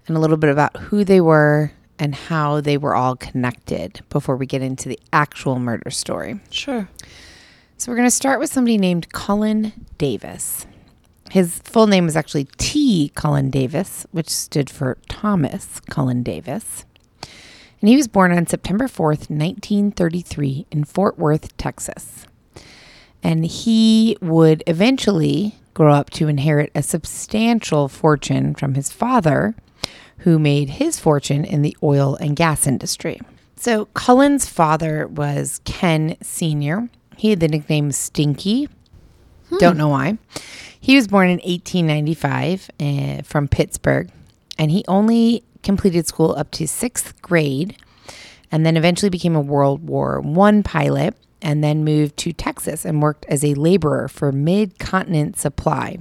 [0.06, 4.36] and a little bit about who they were and how they were all connected before
[4.36, 6.38] we get into the actual murder story.
[6.50, 6.88] Sure.
[7.78, 10.64] So, we're going to start with somebody named Cullen Davis.
[11.32, 13.10] His full name was actually T.
[13.16, 16.84] Cullen Davis, which stood for Thomas Cullen Davis.
[17.80, 22.24] And he was born on September 4th, 1933, in Fort Worth, Texas
[23.22, 29.54] and he would eventually grow up to inherit a substantial fortune from his father,
[30.18, 33.20] who made his fortune in the oil and gas industry.
[33.56, 38.68] So, Cullen's father was Ken Sr., he had the nickname Stinky.
[39.58, 40.18] Don't know why.
[40.78, 44.10] He was born in 1895 uh, from Pittsburgh,
[44.58, 47.76] and he only completed school up to sixth grade
[48.52, 53.02] and then eventually became a World War One pilot and then moved to Texas and
[53.02, 55.98] worked as a laborer for Mid Continent Supply.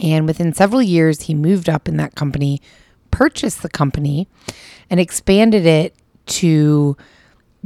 [0.00, 2.60] And within several years, he moved up in that company,
[3.10, 4.28] purchased the company,
[4.88, 5.94] and expanded it
[6.26, 6.96] to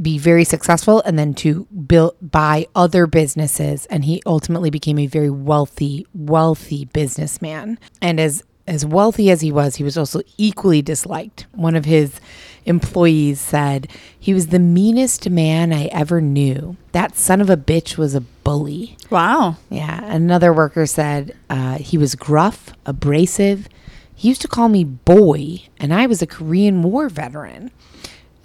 [0.01, 3.85] be very successful and then to build buy other businesses.
[3.87, 7.77] And he ultimately became a very wealthy wealthy businessman.
[8.01, 11.45] And as as wealthy as he was he was also equally disliked.
[11.51, 12.19] One of his
[12.65, 13.87] employees said
[14.19, 18.21] he was the meanest man i ever knew that son of a bitch was a
[18.21, 19.57] bully Wow.
[19.69, 20.03] yeah.
[20.05, 23.67] Another worker said uh, he was gruff, abrasive.
[24.15, 27.69] He used to call me boy, and I was a Korean War veteran.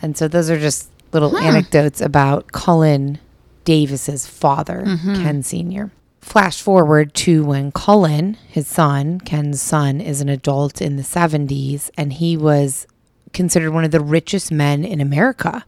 [0.03, 3.19] And so those are just little anecdotes about Cullen
[3.65, 4.83] Davis's father,
[5.23, 5.91] Ken Sr.
[6.21, 11.91] Flash forward to when Cullen, his son, Ken's son, is an adult in the 70s,
[11.97, 12.87] and he was
[13.33, 15.65] considered one of the richest men in America,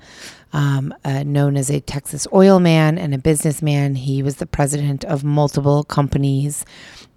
[0.53, 3.95] um, uh, known as a Texas oil man and a businessman.
[3.95, 6.65] He was the president of multiple companies,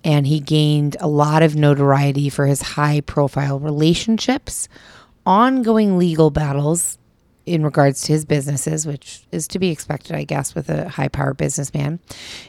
[0.03, 4.67] and he gained a lot of notoriety for his high profile relationships,
[5.25, 6.97] ongoing legal battles
[7.45, 11.09] in regards to his businesses, which is to be expected, I guess, with a high
[11.09, 11.99] power businessman,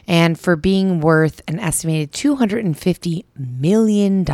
[0.07, 4.25] and for being worth an estimated $250 million.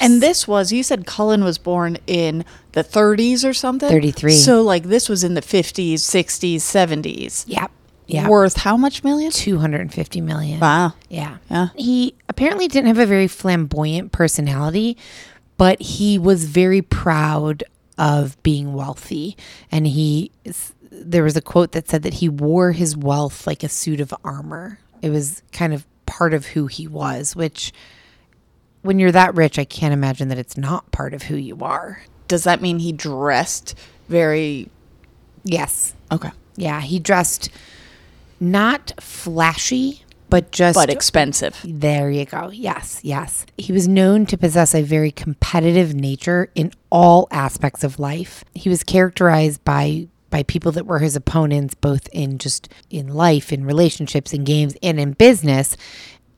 [0.00, 3.88] And this was, you said Cullen was born in the 30s or something?
[3.88, 4.32] 33.
[4.32, 7.44] So, like, this was in the 50s, 60s, 70s.
[7.46, 7.70] Yep.
[8.06, 8.28] Yeah.
[8.28, 9.30] Worth how much million?
[9.30, 10.58] 250 million.
[10.58, 10.94] Wow.
[11.08, 11.36] Yeah.
[11.48, 11.68] Yeah.
[11.76, 14.96] He apparently didn't have a very flamboyant personality,
[15.56, 17.62] but he was very proud
[17.98, 19.36] of being wealthy.
[19.70, 20.32] And he,
[20.90, 24.14] there was a quote that said that he wore his wealth like a suit of
[24.24, 24.78] armor.
[25.02, 27.72] It was kind of part of who he was, which
[28.82, 32.02] when you're that rich, I can't imagine that it's not part of who you are.
[32.28, 33.74] Does that mean he dressed
[34.08, 34.68] very.
[35.44, 35.94] Yes.
[36.12, 36.30] Okay.
[36.56, 37.50] Yeah, he dressed
[38.40, 41.58] not flashy, but just but expensive.
[41.64, 42.50] There you go.
[42.50, 43.44] Yes, yes.
[43.58, 48.44] He was known to possess a very competitive nature in all aspects of life.
[48.54, 53.52] He was characterized by by people that were his opponents both in just in life,
[53.52, 55.76] in relationships, in games, and in business.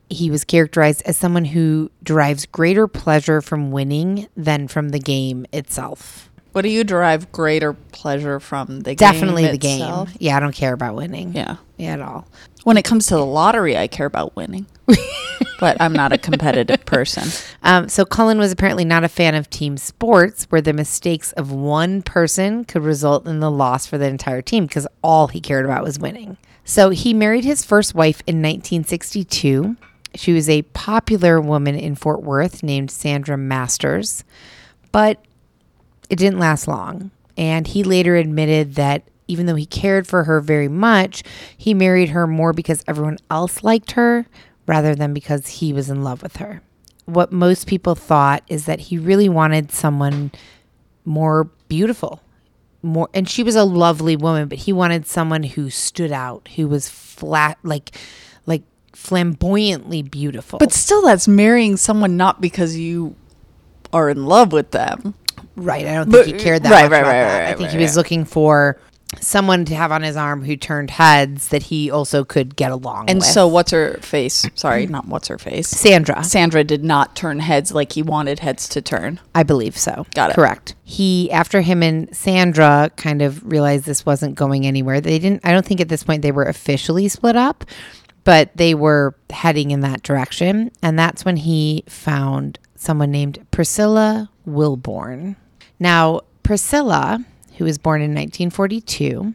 [0.09, 5.45] He was characterized as someone who derives greater pleasure from winning than from the game
[5.53, 6.29] itself.
[6.51, 10.07] What do you derive greater pleasure from the Definitely game the game.
[10.19, 11.33] Yeah, I don't care about winning.
[11.33, 11.57] Yeah.
[11.85, 12.27] At all.
[12.63, 14.65] When it comes to the lottery, I care about winning.
[15.59, 17.29] but I'm not a competitive person.
[17.63, 21.51] Um, so Cullen was apparently not a fan of team sports where the mistakes of
[21.51, 25.65] one person could result in the loss for the entire team because all he cared
[25.65, 26.37] about was winning.
[26.65, 29.75] So he married his first wife in 1962.
[30.15, 34.23] She was a popular woman in Fort Worth named Sandra Masters,
[34.91, 35.23] but
[36.09, 37.11] it didn't last long.
[37.37, 41.23] And he later admitted that even though he cared for her very much,
[41.57, 44.25] he married her more because everyone else liked her
[44.67, 46.61] rather than because he was in love with her.
[47.05, 50.31] What most people thought is that he really wanted someone
[51.05, 52.21] more beautiful.
[52.81, 56.67] More and she was a lovely woman, but he wanted someone who stood out, who
[56.67, 57.91] was flat like
[58.45, 60.59] like flamboyantly beautiful.
[60.59, 63.15] But still, that's marrying someone not because you
[63.93, 65.13] are in love with them.
[65.55, 65.85] Right.
[65.85, 67.53] I don't But- think he cared that right, much right, about right, that.
[67.53, 68.77] I think he was looking for
[69.21, 73.05] someone to have on his arm who turned heads that he also could get along
[73.05, 73.11] with.
[73.11, 73.27] And with.
[73.27, 74.45] so, what's her face?
[74.55, 75.67] Sorry, not what's her face.
[75.67, 79.19] Sandra, Sandra did not turn heads like he wanted heads to turn.
[79.33, 80.05] I believe so.
[80.13, 80.33] Got it.
[80.35, 80.75] Correct.
[80.83, 85.01] He after him and Sandra kind of realized this wasn't going anywhere.
[85.01, 87.65] They didn't I don't think at this point they were officially split up,
[88.23, 90.71] but they were heading in that direction.
[90.81, 95.35] And that's when he found someone named Priscilla Wilborn.
[95.79, 97.25] Now, Priscilla,
[97.57, 99.33] who was born in 1942,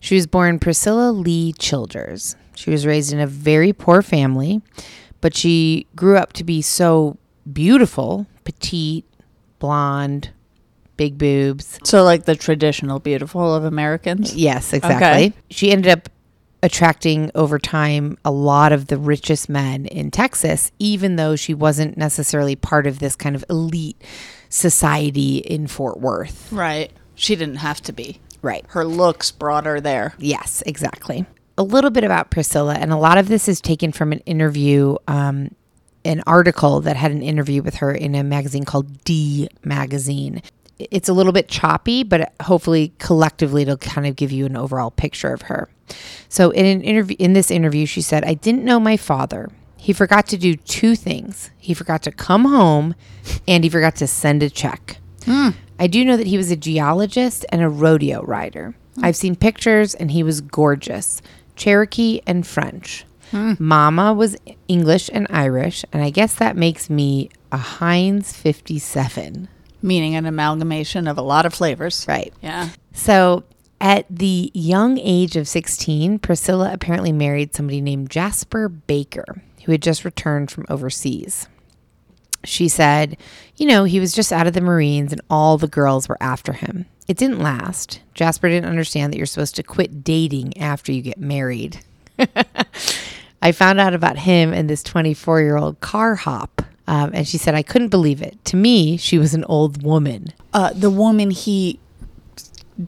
[0.00, 2.36] she was born Priscilla Lee Childers.
[2.54, 4.60] She was raised in a very poor family,
[5.20, 7.16] but she grew up to be so
[7.50, 9.04] beautiful, petite,
[9.58, 10.30] blonde,
[10.96, 11.78] big boobs.
[11.84, 14.34] So, like the traditional beautiful of Americans.
[14.34, 15.26] Yes, exactly.
[15.26, 15.32] Okay.
[15.50, 16.08] She ended up
[16.62, 21.96] attracting over time a lot of the richest men in Texas, even though she wasn't
[21.96, 24.00] necessarily part of this kind of elite
[24.48, 26.52] society in Fort Worth.
[26.52, 26.92] Right.
[27.22, 28.20] She didn't have to be.
[28.42, 28.64] Right.
[28.70, 30.14] Her looks brought her there.
[30.18, 31.24] Yes, exactly.
[31.56, 34.96] A little bit about Priscilla, and a lot of this is taken from an interview,
[35.06, 35.54] um,
[36.04, 40.42] an article that had an interview with her in a magazine called D Magazine.
[40.80, 44.90] It's a little bit choppy, but hopefully collectively it'll kind of give you an overall
[44.90, 45.68] picture of her.
[46.28, 49.48] So in an interview in this interview she said, "I didn't know my father.
[49.76, 51.52] He forgot to do two things.
[51.56, 52.96] He forgot to come home
[53.46, 54.96] and he forgot to send a check."
[55.82, 58.72] I do know that he was a geologist and a rodeo rider.
[58.94, 59.04] Hmm.
[59.04, 61.20] I've seen pictures and he was gorgeous.
[61.56, 63.04] Cherokee and French.
[63.32, 63.54] Hmm.
[63.58, 64.36] Mama was
[64.68, 69.48] English and Irish, and I guess that makes me a Heinz 57.
[69.82, 72.04] Meaning an amalgamation of a lot of flavors.
[72.06, 72.32] Right.
[72.40, 72.68] Yeah.
[72.92, 73.42] So,
[73.80, 79.82] at the young age of 16, Priscilla apparently married somebody named Jasper Baker, who had
[79.82, 81.48] just returned from overseas.
[82.44, 83.16] She said,
[83.56, 86.52] you know, he was just out of the Marines and all the girls were after
[86.52, 86.86] him.
[87.08, 88.00] It didn't last.
[88.14, 91.80] Jasper didn't understand that you're supposed to quit dating after you get married.
[93.42, 96.62] I found out about him and this 24 year old car hop.
[96.86, 98.44] Um, and she said, I couldn't believe it.
[98.46, 100.32] To me, she was an old woman.
[100.52, 101.78] Uh, the woman he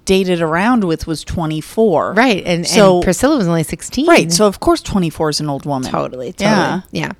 [0.04, 2.14] dated around with was 24.
[2.14, 2.42] Right.
[2.44, 4.06] And, So- and Priscilla was only 16.
[4.06, 4.32] Right.
[4.32, 5.90] So, of course, 24 is an old woman.
[5.90, 6.50] Totally, totally.
[6.50, 6.80] Yeah.
[6.90, 7.12] Yeah.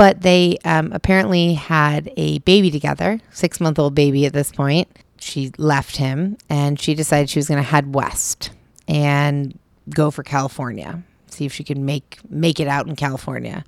[0.00, 4.88] But they um, apparently had a baby together, six month old baby at this point.
[5.18, 8.48] She left him and she decided she was going to head west
[8.88, 9.58] and
[9.90, 13.62] go for California, see if she could make make it out in California.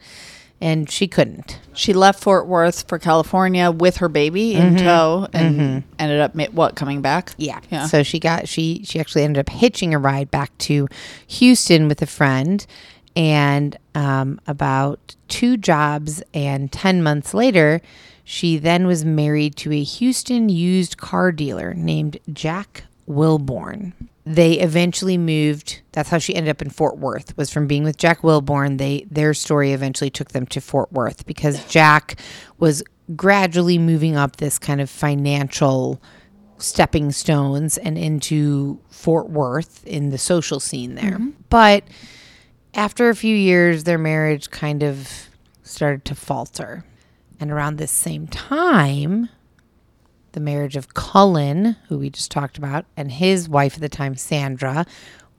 [0.58, 1.60] And she couldn't.
[1.74, 6.76] She left Fort Worth for California with her baby in tow and ended up, what,
[6.76, 7.32] coming back?
[7.32, 7.42] Mm-hmm.
[7.42, 7.60] Yeah.
[7.70, 7.86] Yeah.
[7.88, 10.88] So she got she she actually ended up hitching a ride back to
[11.26, 12.64] Houston with a friend,
[13.14, 17.80] and um, about two jobs and ten months later,
[18.24, 23.92] she then was married to a Houston used car dealer named Jack Wilborn.
[24.24, 25.80] They eventually moved.
[25.90, 27.36] That's how she ended up in Fort Worth.
[27.36, 28.78] Was from being with Jack Wilborn.
[28.78, 32.18] They their story eventually took them to Fort Worth because Jack
[32.58, 32.84] was
[33.16, 36.00] gradually moving up this kind of financial
[36.58, 41.18] stepping stones and into Fort Worth in the social scene there.
[41.48, 41.82] But
[42.74, 45.28] after a few years, their marriage kind of
[45.62, 46.84] started to falter.
[47.40, 49.28] And around this same time,
[50.32, 54.16] the marriage of Cullen, who we just talked about, and his wife at the time,
[54.16, 54.86] Sandra,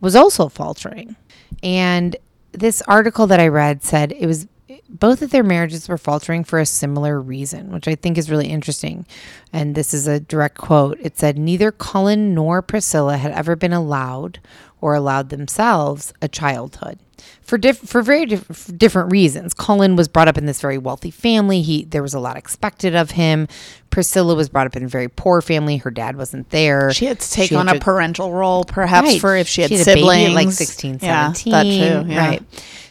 [0.02, 1.16] was also faltering.
[1.62, 2.16] And
[2.52, 4.48] this article that I read said it was
[4.90, 8.48] both of their marriages were faltering for a similar reason, which I think is really
[8.48, 9.08] interesting.
[9.52, 11.00] And this is a direct quote.
[11.00, 14.40] It said neither Cullen nor Priscilla had ever been allowed
[14.82, 17.00] or allowed themselves a childhood
[17.42, 19.54] for diff- for very diff- different reasons.
[19.54, 21.62] Cullen was brought up in this very wealthy family.
[21.62, 23.48] He there was a lot expected of him.
[23.90, 25.78] Priscilla was brought up in a very poor family.
[25.78, 26.92] Her dad wasn't there.
[26.94, 29.22] She had to take She on a parental role, perhaps Right.
[29.22, 31.52] for if she had, a baby siblings, like 16, Yeah, 17.
[31.52, 31.64] that
[32.06, 32.12] too.
[32.12, 32.28] Yeah.
[32.28, 32.44] Right.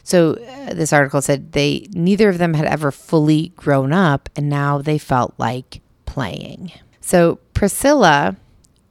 [0.05, 4.49] So uh, this article said they neither of them had ever fully grown up and
[4.49, 6.73] now they felt like playing.
[7.01, 8.37] So Priscilla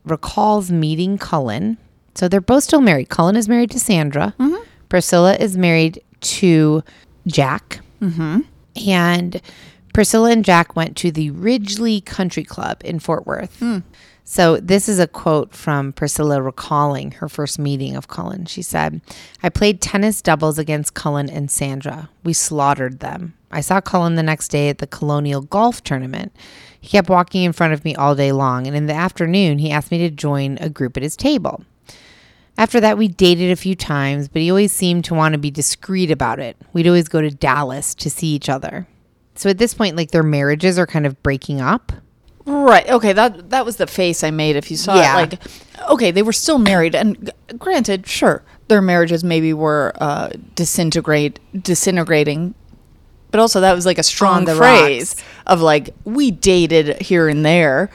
[0.05, 1.77] recalls meeting Cullen.
[2.15, 3.07] So they're both still married.
[3.09, 4.33] Cullen is married to Sandra.
[4.91, 6.83] Priscilla is married to
[7.25, 7.79] Jack.
[8.01, 8.41] Mm-hmm.
[8.89, 9.41] And
[9.93, 13.57] Priscilla and Jack went to the Ridglea Country Club in Fort Worth.
[13.59, 13.77] Hmm.
[14.25, 18.45] So this is a quote from Priscilla recalling her first meeting of Cullen.
[18.47, 18.99] She said,
[19.41, 22.09] I played tennis doubles against Cullen and Sandra.
[22.25, 23.33] We slaughtered them.
[23.49, 26.35] I saw Cullen the next day at the Colonial Golf Tournament.
[26.81, 29.71] He kept walking in front of me all day long, and in the afternoon, he
[29.71, 31.63] asked me to join a group at his table.
[32.61, 35.49] After that, we dated a few times, but he always seemed to want to be
[35.49, 36.55] discreet about it.
[36.73, 38.85] We'd always go to Dallas to see each other.
[39.33, 41.91] So at this point, like their marriages are kind of breaking up.
[42.45, 42.87] Right.
[42.87, 43.13] Okay.
[43.13, 44.55] That that was the face I made.
[44.57, 45.21] If you saw Yeah.
[45.23, 49.93] it, like, okay, they were still married, and g- granted, sure, their marriages maybe were
[49.99, 52.53] uh, disintegrate, disintegrating,
[53.31, 55.23] but also that was like a strong phrase rocks.
[55.47, 57.89] of like we dated here and there.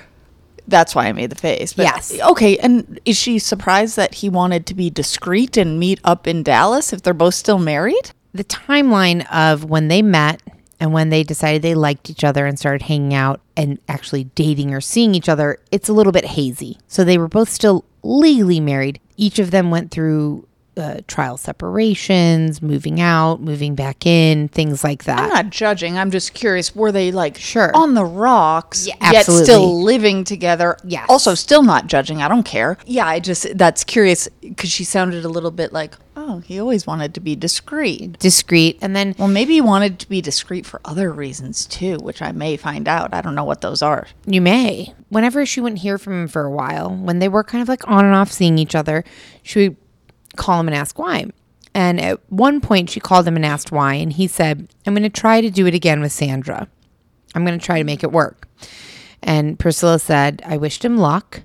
[0.69, 1.73] That's why I made the face.
[1.73, 2.19] But, Yes.
[2.21, 2.59] Okay.
[2.59, 6.93] And is she surprised that he wanted to be discreet and meet up in Dallas
[6.93, 8.13] if they're both still married?
[8.37, 10.41] the timeline of when they met
[10.79, 14.75] and when they decided they liked each other and started hanging out and actually dating
[14.75, 16.79] or seeing each other, it's a little bit hazy.
[16.87, 19.01] So they were both still legally married.
[19.17, 20.46] Each of them went through
[20.77, 25.19] uh, trial separations, moving out, moving back in, things like that.
[25.21, 25.99] I'm not judging.
[25.99, 26.75] I'm just curious.
[26.75, 27.71] Were they like Sure.
[27.75, 30.77] on the rocks, Yeah, yet still living together?
[30.85, 31.07] Yeah.
[31.09, 32.23] Also, still not judging.
[32.23, 32.77] I don't care.
[32.87, 36.87] Yeah, I just that's curious because she sounded a little bit like, oh, he always
[36.87, 38.19] wanted to be discreet.
[38.19, 38.79] Discreet.
[38.83, 42.33] And then Well, maybe he wanted to be discreet for other reasons too, which I
[42.33, 43.15] may find out.
[43.15, 44.07] I don't know what those are.
[44.27, 44.95] You may.
[45.09, 47.87] Whenever she wouldn't hear from him for a while, when they were kind of like
[47.89, 49.05] on and off seeing each other,
[49.43, 49.77] she would
[50.37, 51.27] call him and ask why.
[51.75, 53.95] And at one point, she called him and asked why.
[53.95, 56.69] And he said, I'm going to try to do it again with Sandra.
[57.35, 58.49] I'm going to try to make it work.
[59.23, 61.43] And Priscilla said, I wished him luck.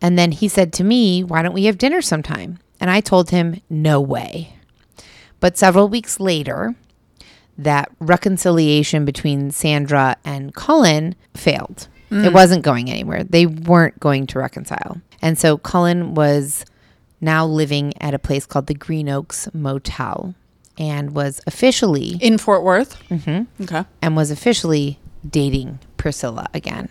[0.00, 2.58] And then he said to me, Why don't we have dinner sometime?
[2.80, 4.56] And I told him, No way.
[5.38, 6.74] But several weeks later,
[7.56, 11.88] that reconciliation between Sandra and Cullen failed.
[12.10, 12.32] It mm.
[12.32, 13.24] wasn't going anywhere.
[13.24, 15.00] They weren't going to reconcile.
[15.22, 16.64] And so Cullen was
[17.24, 20.34] now living at a place called the Green Oaks Motel
[20.78, 23.02] and was officially In Fort Worth?
[23.08, 23.64] Mm-hmm.
[23.64, 23.84] Okay.
[24.02, 24.98] and was officially
[25.28, 26.88] dating Priscilla again.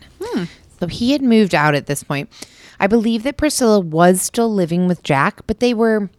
[0.80, 2.30] So he had moved out at this point.
[2.78, 6.10] I believe that Priscilla was still living with Jack, but they were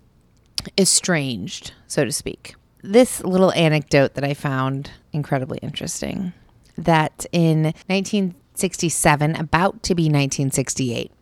[0.78, 2.54] estranged, so to speak.
[2.82, 6.32] This little anecdote that I found incredibly interesting
[6.78, 11.12] that in 1967, about to be 1968,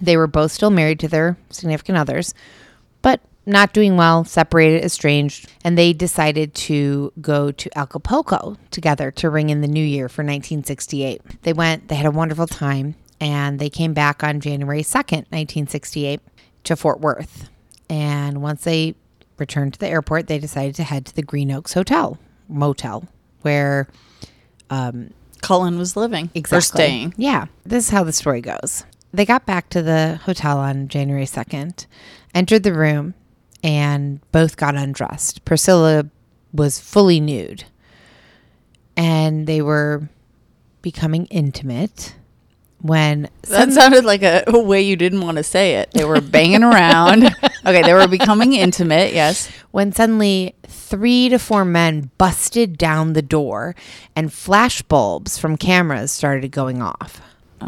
[0.00, 2.34] they were both still married to their significant others,
[3.02, 9.30] but not doing well, separated, estranged, and they decided to go to Acapulco together to
[9.30, 11.42] ring in the new year for 1968.
[11.42, 16.20] They went, they had a wonderful time, and they came back on January 2nd, 1968,
[16.64, 17.50] to Fort Worth.
[17.90, 18.94] And once they
[19.38, 22.18] returned to the airport, they decided to head to the Green Oaks Hotel,
[22.48, 23.06] motel,
[23.42, 23.88] where
[24.70, 25.10] um,
[25.42, 26.30] Cullen was living.
[26.34, 26.56] exactly.
[26.56, 27.14] Or staying.
[27.18, 28.84] yeah, this is how the story goes.
[29.14, 31.86] They got back to the hotel on January 2nd,
[32.34, 33.14] entered the room,
[33.62, 35.44] and both got undressed.
[35.44, 36.06] Priscilla
[36.52, 37.64] was fully nude,
[38.96, 40.08] and they were
[40.82, 42.16] becoming intimate
[42.80, 45.92] when That sounded like a, a way you didn't want to say it.
[45.92, 47.24] They were banging around.
[47.66, 49.14] okay, they were becoming intimate.
[49.14, 49.48] Yes.
[49.70, 53.76] when suddenly three to four men busted down the door
[54.16, 57.20] and flash bulbs from cameras started going off.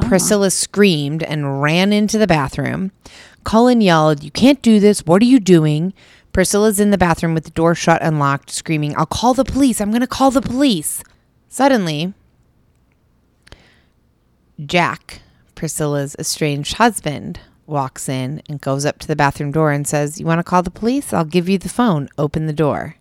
[0.02, 2.92] Priscilla screamed and ran into the bathroom.
[3.44, 5.06] Cullen yelled, You can't do this.
[5.06, 5.92] What are you doing?
[6.32, 9.80] Priscilla's in the bathroom with the door shut and locked, screaming, I'll call the police.
[9.80, 11.02] I'm going to call the police.
[11.48, 12.12] Suddenly,
[14.64, 15.22] Jack,
[15.54, 20.26] Priscilla's estranged husband, walks in and goes up to the bathroom door and says, You
[20.26, 21.12] want to call the police?
[21.12, 22.08] I'll give you the phone.
[22.18, 22.96] Open the door.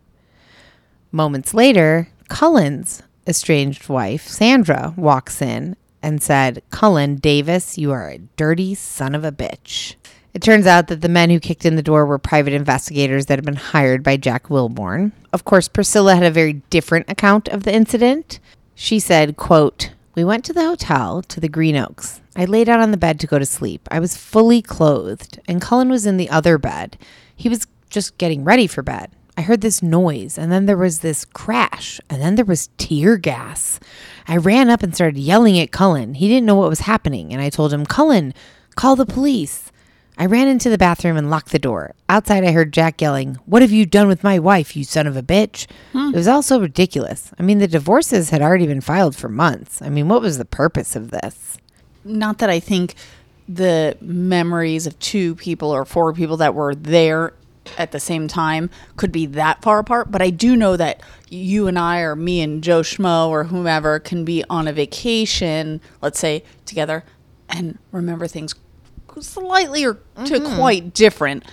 [1.12, 5.76] Moments later, Cullen's estranged wife, Sandra, walks in
[6.06, 9.96] and said, Cullen Davis, you are a dirty son of a bitch.
[10.36, 13.40] It turns out that the men who kicked in the door were private investigators that
[13.40, 15.14] had been hired by Jack Wilborn.
[15.34, 18.40] Of course, Priscilla had a very different account of the incident.
[18.76, 22.22] She said, quote, We went to the hotel to the Green Oaks.
[22.36, 23.88] I laid out on the bed to go to sleep.
[23.90, 27.00] I was fully clothed, and Cullen was in the other bed.
[27.36, 29.10] He was just getting ready for bed.
[29.38, 33.18] I heard this noise, and then there was this crash, and then there was tear
[33.18, 33.80] gas.
[34.28, 36.14] I ran up and started yelling at Cullen.
[36.14, 38.34] He didn't know what was happening, and I told him, Cullen,
[38.76, 39.72] call the police.
[40.18, 41.94] I ran into the bathroom and locked the door.
[42.08, 45.18] Outside, I heard Jack yelling, What have you done with my wife, you son of
[45.18, 45.68] a bitch?
[45.92, 46.14] Hmm.
[46.14, 47.32] It was all so ridiculous.
[47.38, 49.82] I mean, the divorces had already been filed for months.
[49.82, 51.58] I mean, what was the purpose of this?
[52.06, 52.96] Not that I think
[53.50, 57.34] the memories of two people or four people that were there
[57.78, 61.68] at the same time could be that far apart, but I do know that you
[61.68, 66.20] and I, or me and Joe Schmo, or whomever, can be on a vacation, let's
[66.20, 67.04] say together,
[67.50, 68.56] and remember things
[69.20, 70.56] slightly or to mm-hmm.
[70.58, 71.46] quite different.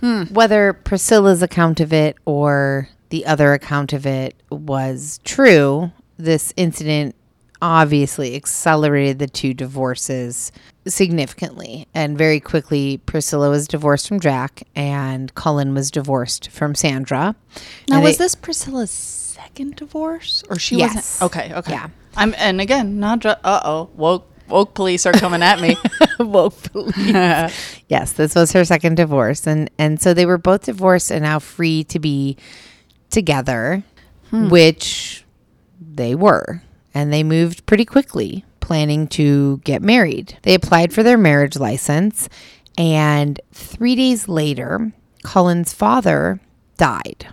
[0.00, 0.24] Hmm.
[0.24, 7.14] Whether Priscilla's account of it or the other account of it was true, this incident
[7.60, 10.50] obviously accelerated the two divorces
[10.86, 11.86] significantly.
[11.94, 17.34] And very quickly, Priscilla was divorced from Jack and Cullen was divorced from Sandra.
[17.88, 20.94] Now, And was they- this Priscilla's second divorce, or she Yes.
[21.20, 21.22] wasn't?
[21.36, 21.72] Okay, okay.
[21.72, 21.88] Yeah.
[22.16, 23.38] I'm, and again, not just.
[23.42, 25.76] Uh oh, woke woke police are coming at me.
[26.18, 26.94] woke police.
[27.88, 31.38] yes, this was her second divorce, and and so they were both divorced and now
[31.38, 32.36] free to be
[33.10, 33.82] together,
[34.30, 35.24] which
[35.80, 36.62] they were,
[36.94, 40.38] and they moved pretty quickly, planning to get married.
[40.42, 42.30] They applied for their marriage license,
[42.78, 44.92] and three days later,
[45.22, 46.40] Cullen's father
[46.78, 47.28] died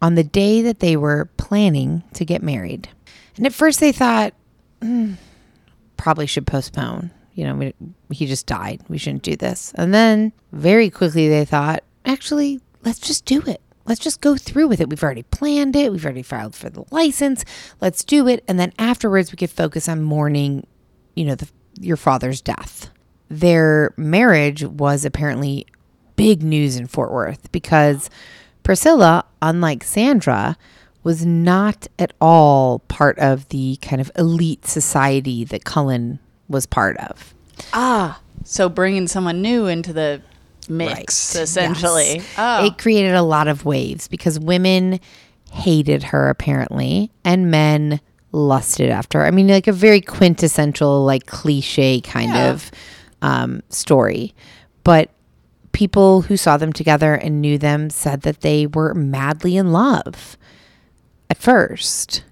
[0.00, 2.88] on the day that they were planning to get married.
[3.36, 4.32] And at first, they thought
[4.80, 5.14] hmm,
[5.96, 7.10] probably should postpone.
[7.34, 7.72] You know,
[8.10, 8.82] he just died.
[8.88, 9.72] We shouldn't do this.
[9.76, 13.60] And then very quickly they thought, actually, let's just do it.
[13.84, 14.88] Let's just go through with it.
[14.88, 15.90] We've already planned it.
[15.90, 17.44] We've already filed for the license.
[17.80, 18.44] Let's do it.
[18.46, 20.66] And then afterwards, we could focus on mourning,
[21.14, 21.48] you know, the,
[21.80, 22.90] your father's death.
[23.28, 25.66] Their marriage was apparently
[26.16, 28.10] big news in Fort Worth because
[28.62, 30.56] Priscilla, unlike Sandra,
[31.02, 36.96] was not at all part of the kind of elite society that Cullen was part
[36.98, 37.34] of.
[37.72, 40.22] Ah, so bringing someone new into the
[40.68, 42.16] mix, essentially.
[42.16, 42.34] Yes.
[42.38, 45.00] Oh, It created a lot of waves because women
[45.52, 48.00] hated her apparently and men
[48.32, 49.26] lusted after her.
[49.26, 52.70] I mean, like a very quintessential, like cliche kind of
[53.20, 54.34] um, story.
[54.84, 55.10] But
[55.72, 60.36] people who saw them together and knew them said that they were madly in love
[61.28, 62.24] at first.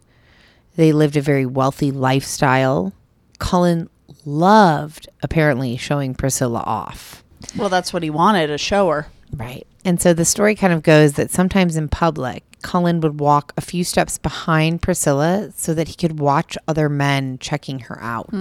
[0.77, 2.93] They lived a very wealthy lifestyle.
[3.39, 3.89] Cullen
[4.25, 7.23] loved apparently showing Priscilla off.
[7.57, 9.07] Well, that's what he wanted, a shower.
[9.35, 9.67] Right.
[9.85, 13.63] And so the story kind of goes that sometimes in public, Cullen would walk a
[13.63, 18.35] few steps behind Priscilla so that he could watch other men checking her out.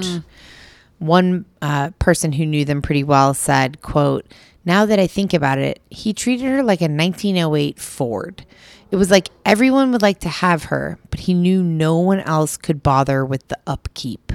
[0.98, 4.26] One uh, person who knew them pretty well said, quote,
[4.66, 8.46] now that I think about it, he treated her like a 1908 Ford.
[8.92, 12.58] It was like everyone would like to have her, but he knew no one else
[12.58, 14.34] could bother with the upkeep.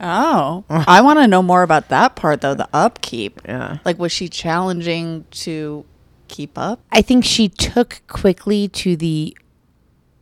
[0.00, 2.54] Oh, I want to know more about that part though.
[2.54, 3.40] The upkeep.
[3.44, 3.78] Yeah.
[3.84, 5.84] Like, was she challenging to
[6.28, 6.80] keep up?
[6.92, 9.36] I think she took quickly to the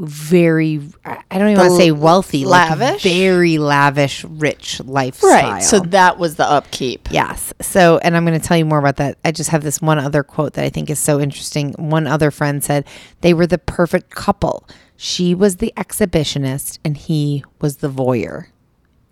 [0.01, 2.79] very I I don't even The want to say wealthy, lavish?
[2.81, 5.31] like very lavish, rich lifestyle.
[5.53, 5.63] Right.
[5.63, 7.09] So that was the upkeep.
[7.11, 7.53] yes.
[7.61, 9.19] So, and I'm going to tell you more about that.
[9.25, 11.73] I just have this one other quote that I think is so interesting.
[11.73, 12.87] One other friend said
[13.23, 14.69] they were the perfect couple.
[14.97, 18.47] She was the exhibitionist and he was the voyeur.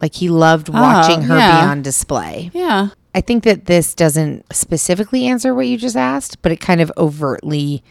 [0.00, 1.60] Like he loved ah, watching her yeah.
[1.60, 2.50] be on display.
[2.52, 2.88] Yeah.
[3.14, 6.92] I think that this doesn't specifically answer what you just asked, but it kind of
[6.98, 7.82] overtly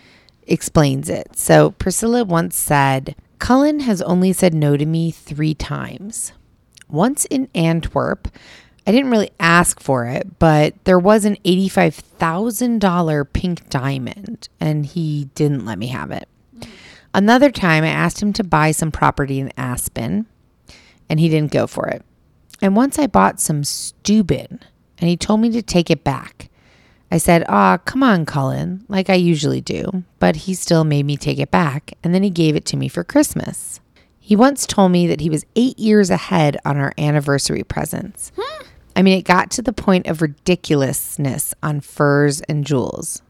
[0.43, 1.35] explains it.
[1.35, 6.31] So Priscilla once said, Cullen has only said no to me three times.
[6.87, 8.27] Once in Antwerp,
[8.87, 15.29] I didn't really ask for it, but there was an $85,000 pink diamond, and he
[15.33, 16.29] didn't let me have it.
[17.13, 20.27] Another time, I asked him to buy some property in Aspen,
[21.09, 22.03] and he didn't go for it.
[22.61, 24.59] And once I bought some Steuben,
[24.97, 26.49] and he told me to take it back.
[27.11, 30.03] I said, Ah, come on, Cullen, like I usually do.
[30.19, 32.87] But he still made me take it back, and then he gave it to me
[32.87, 33.79] for Christmas.
[34.19, 38.31] He once told me that he was eight years ahead on our anniversary presents.
[38.95, 43.21] I mean, it got to the point of ridiculousness on furs and jewels.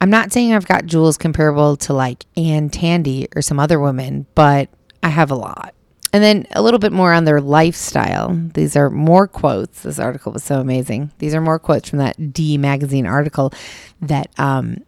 [0.00, 4.26] I'm not saying I've got jewels comparable to like Anne Tandy or some other woman,
[4.34, 4.70] but
[5.02, 5.74] I have a lot.
[6.12, 8.30] And then a little bit more on their lifestyle.
[8.54, 9.82] These are more quotes.
[9.82, 11.10] This article was so amazing.
[11.18, 13.52] These are more quotes from that D magazine article
[14.00, 14.78] that um,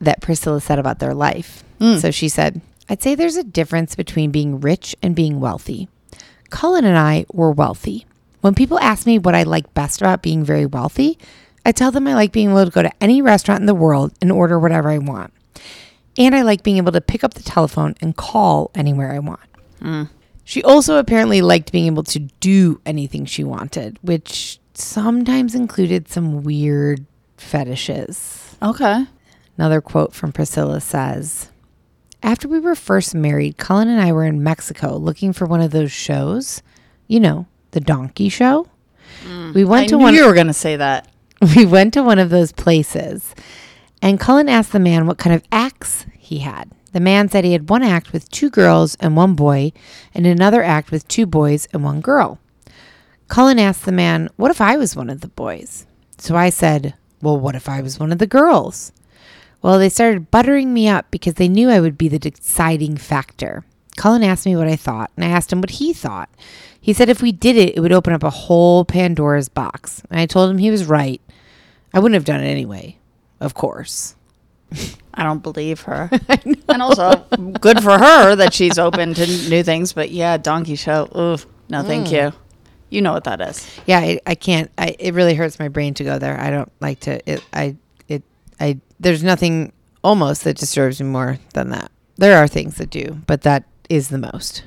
[0.00, 1.64] that Priscilla said about their life.
[1.98, 2.60] So she said,
[2.90, 5.88] "I'd say there's a difference between being rich and being wealthy.
[6.50, 8.04] Cullen and I were wealthy.
[8.42, 11.18] When people ask me what I like best about being very wealthy,
[11.64, 14.12] I tell them I like being able to go to any restaurant in the world
[14.20, 15.32] and order whatever I want."
[16.18, 19.40] And I like being able to pick up the telephone and call anywhere I want.
[20.44, 26.42] She also apparently liked being able to do anything she wanted, which sometimes included some
[26.42, 27.06] weird
[27.36, 28.56] fetishes.
[28.62, 29.06] Okay.
[29.56, 31.50] Another quote from Priscilla says
[32.22, 35.70] After we were first married, Cullen and I were in Mexico looking for one of
[35.70, 36.62] those shows.
[37.06, 38.68] You know, the donkey show.
[39.24, 39.54] Mm.
[39.54, 41.08] We went I to knew one you were going to say that.
[41.56, 43.34] we went to one of those places
[44.02, 46.70] and Cullen asked the man what kind of acts he had.
[46.92, 49.72] The man said he had one act with two girls and one boy,
[50.14, 52.38] and another act with two boys and one girl.
[53.28, 55.86] Cullen asked the man, What if I was one of the boys?
[56.18, 58.92] So I said, Well, what if I was one of the girls?
[59.62, 63.64] Well, they started buttering me up because they knew I would be the deciding factor.
[63.96, 66.30] Cullen asked me what I thought, and I asked him what he thought.
[66.80, 70.02] He said if we did it, it would open up a whole Pandora's box.
[70.10, 71.20] And I told him he was right.
[71.92, 72.98] I wouldn't have done it anyway,
[73.38, 74.14] of course.
[75.14, 76.10] I don't believe her.
[76.68, 77.16] and also,
[77.60, 79.92] good for her that she's open to new things.
[79.92, 81.08] But yeah, donkey show.
[81.16, 81.36] Ooh,
[81.68, 82.12] no, thank mm.
[82.12, 82.38] you.
[82.90, 83.68] You know what that is.
[83.86, 84.70] Yeah, I, I can't.
[84.76, 86.38] I it really hurts my brain to go there.
[86.38, 87.30] I don't like to.
[87.30, 87.44] It.
[87.52, 87.76] I.
[88.08, 88.22] It.
[88.58, 88.78] I.
[88.98, 91.90] There's nothing almost that disturbs me more than that.
[92.16, 94.64] There are things that do, but that is the most.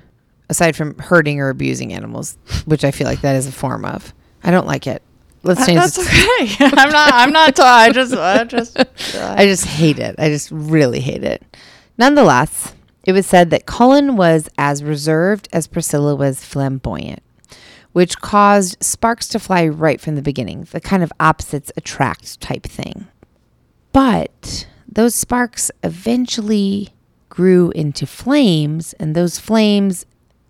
[0.49, 4.13] Aside from hurting or abusing animals, which I feel like that is a form of.
[4.43, 5.01] I don't like it.
[5.43, 5.79] Let's change.
[5.79, 6.55] That's okay.
[6.77, 7.13] I'm not.
[7.13, 7.55] I'm not.
[7.55, 8.13] ta- I just.
[8.13, 8.79] I just.
[9.15, 10.15] I uh, just hate it.
[10.17, 11.43] I just really hate it.
[11.97, 12.73] Nonetheless,
[13.05, 17.21] it was said that Cullen was as reserved as Priscilla was flamboyant,
[17.91, 22.63] which caused sparks to fly right from the beginning, the kind of opposites attract type
[22.63, 23.07] thing.
[23.91, 26.93] But those sparks eventually
[27.27, 30.05] grew into flames, and those flames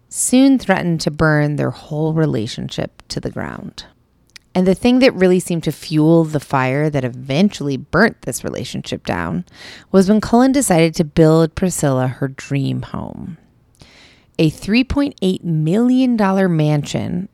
[0.07, 3.85] soon threatened to burn their whole relationship to the ground.
[4.55, 9.05] And the thing that really seemed to fuel the fire that eventually burnt this relationship
[9.05, 9.45] down
[9.91, 13.37] was when Cullen decided to build Priscilla her dream home.
[14.37, 16.15] A $3.8 million
[16.55, 17.29] mansion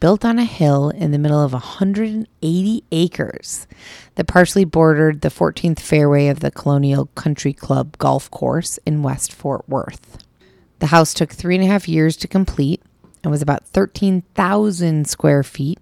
[0.00, 3.66] built on a hill in the middle of 180 acres
[4.16, 9.32] that partially bordered the 14th fairway of the Colonial Country Club golf course in West
[9.32, 10.18] Fort Worth.
[10.80, 12.82] The house took three and a half years to complete
[13.22, 15.78] and was about 13,000 square feet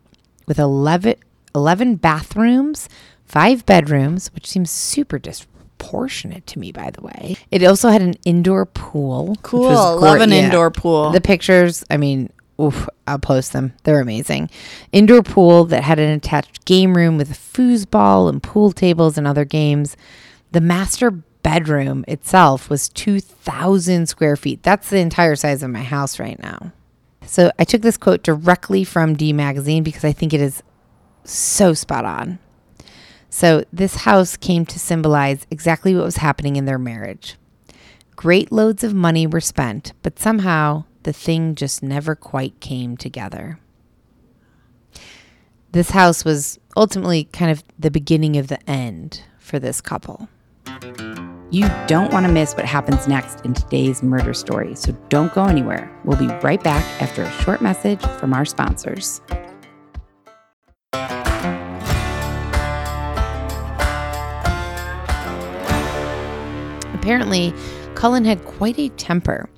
[0.47, 1.17] with 11,
[1.55, 2.89] 11 bathrooms,
[3.25, 7.37] five bedrooms, which seems super disproportionate to me, by the way.
[7.51, 9.37] It also had an indoor pool.
[9.43, 9.99] Cool.
[9.99, 11.11] Love an indoor pool.
[11.11, 12.31] The pictures, I mean,
[12.61, 13.73] oof, I'll post them.
[13.85, 14.51] They're amazing.
[14.93, 19.27] Indoor pool that had an attached game room with a foosball and pool tables and
[19.27, 19.97] other games.
[20.53, 24.63] The master bedroom itself was 2,000 square feet.
[24.63, 26.73] That's the entire size of my house right now.
[27.27, 30.63] So I took this quote directly from D Magazine because I think it is
[31.25, 32.39] so spot on.
[33.31, 37.37] So this house came to symbolize exactly what was happening in their marriage.
[38.15, 43.59] Great loads of money were spent, but somehow the thing just never quite came together.
[45.73, 50.29] This house was ultimately kind of the beginning of the end for this couple.
[51.51, 55.45] You don't want to miss what happens next in today's murder story, so don't go
[55.45, 55.91] anywhere.
[56.05, 59.21] We'll be right back after a short message from our sponsors.
[66.95, 67.53] Apparently,
[67.95, 69.49] Cullen had quite a temper,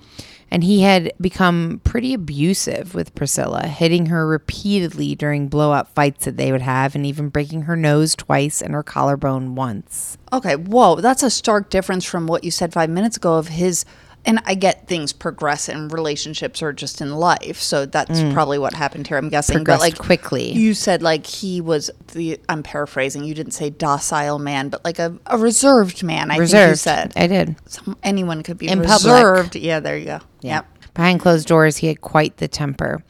[0.51, 6.24] and he had become pretty abusive with Priscilla, hitting her repeatedly during blow up fights
[6.24, 10.18] that they would have, and even breaking her nose twice and her collarbone once.
[10.32, 13.84] Okay, whoa, that's a stark difference from what you said five minutes ago of his.
[14.28, 18.32] And I get things progress in relationships or just in life, so that's mm.
[18.32, 19.18] probably what happened here.
[19.18, 20.51] I'm guessing, Progressed but like quickly.
[20.51, 22.40] You said like he was the.
[22.49, 23.22] I'm paraphrasing.
[23.22, 26.32] You didn't say docile man, but like a, a reserved man.
[26.32, 26.78] I think you Reserved.
[26.80, 27.12] said.
[27.14, 27.55] I did.
[27.70, 29.05] Some, anyone could be In public.
[29.05, 29.55] reserved.
[29.55, 30.18] Yeah, there you go.
[30.47, 30.78] Yep.
[30.94, 33.03] Behind closed doors, he had quite the temper.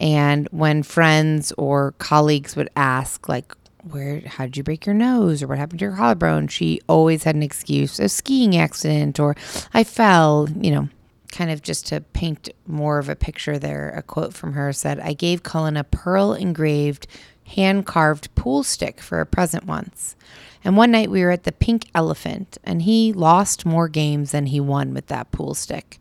[0.00, 3.54] And when friends or colleagues would ask, like,
[3.90, 6.48] where, how did you break your nose or what happened to your collarbone?
[6.48, 9.36] She always had an excuse, a skiing accident or
[9.74, 10.88] I fell, you know,
[11.30, 13.90] kind of just to paint more of a picture there.
[13.90, 17.06] A quote from her said, I gave Cullen a pearl engraved,
[17.44, 20.16] hand carved pool stick for a present once.
[20.64, 24.46] And one night we were at the Pink Elephant and he lost more games than
[24.46, 26.00] he won with that pool stick.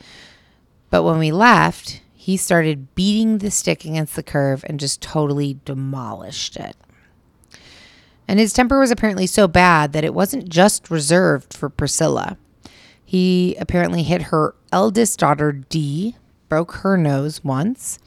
[0.89, 5.59] But when we left, he started beating the stick against the curve and just totally
[5.65, 6.75] demolished it.
[8.27, 12.37] And his temper was apparently so bad that it wasn't just reserved for Priscilla.
[13.03, 16.15] He apparently hit her eldest daughter, Dee,
[16.49, 17.99] broke her nose once,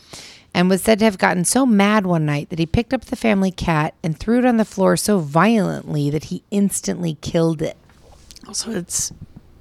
[0.53, 3.15] and was said to have gotten so mad one night that he picked up the
[3.15, 7.77] family cat and threw it on the floor so violently that he instantly killed it.
[8.49, 9.13] Also, it's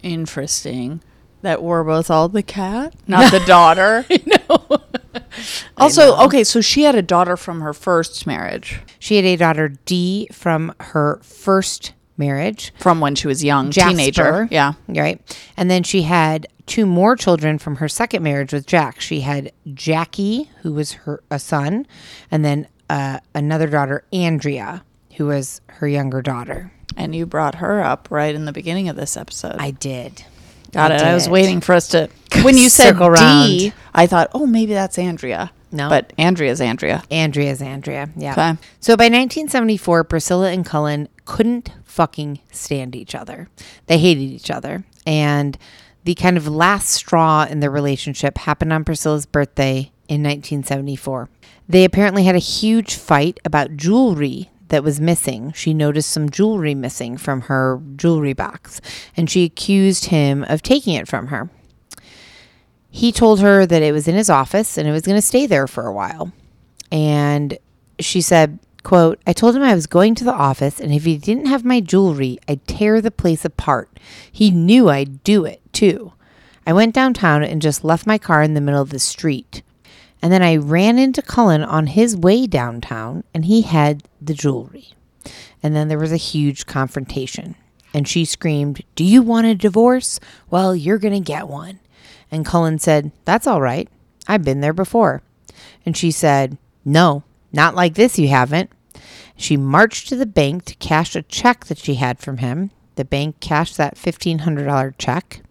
[0.01, 1.01] interesting
[1.41, 4.05] that we're both all the cat, not the daughter.
[4.25, 5.21] know.
[5.77, 9.69] also, okay, so she had a daughter from her first marriage, She had a daughter,
[9.85, 12.73] Dee from her first marriage.
[12.79, 13.89] from when she was young, Jasper.
[13.91, 14.47] teenager.
[14.51, 14.73] Yeah.
[14.87, 15.21] Right.
[15.55, 18.99] And then she had two more children from her second marriage with Jack.
[18.99, 21.85] She had Jackie, who was her a son,
[22.31, 24.83] and then uh, another daughter, Andrea,
[25.17, 26.71] who was her younger daughter.
[26.95, 29.57] And you brought her up right in the beginning of this episode.
[29.59, 30.23] I did.
[30.71, 31.01] Got I it.
[31.01, 32.09] I was waiting for us to.
[32.43, 33.73] When you said Dee.
[33.95, 35.51] I thought, oh, maybe that's Andrea.
[35.71, 35.89] No.
[35.89, 37.03] But Andrea's Andrea.
[37.09, 38.09] Andrea's Andrea.
[38.15, 38.33] Yeah.
[38.33, 38.51] Okay.
[38.79, 43.49] So by 1974, Priscilla and Cullen couldn't fucking stand each other.
[43.87, 44.83] They hated each other.
[45.05, 45.57] And
[46.03, 51.29] the kind of last straw in their relationship happened on Priscilla's birthday in 1974.
[51.67, 55.51] They apparently had a huge fight about jewelry that was missing.
[55.53, 58.81] She noticed some jewelry missing from her jewelry box
[59.15, 61.49] and she accused him of taking it from her.
[62.89, 65.45] He told her that it was in his office and it was going to stay
[65.45, 66.31] there for a while.
[66.91, 67.57] And
[67.99, 71.17] she said, quote, I told him I was going to the office and if he
[71.17, 73.99] didn't have my jewelry, I'd tear the place apart.
[74.31, 76.13] He knew I'd do it too.
[76.65, 79.61] I went downtown and just left my car in the middle of the street.
[80.27, 84.89] And then I ran into Cullen on his way downtown and he had the jewelry.
[85.63, 87.55] And then there was a huge confrontation.
[87.93, 90.19] And she screamed, Do you want a divorce?
[90.49, 91.79] Well, you're going to get one.
[92.29, 93.87] And Cullen said, That's all right.
[94.27, 95.21] I've been there before.
[95.85, 97.23] And she said, No,
[97.53, 98.69] not like this, you haven't.
[99.37, 102.71] She marched to the bank to cash a check that she had from him.
[102.95, 105.41] The bank cashed that $1,500 check.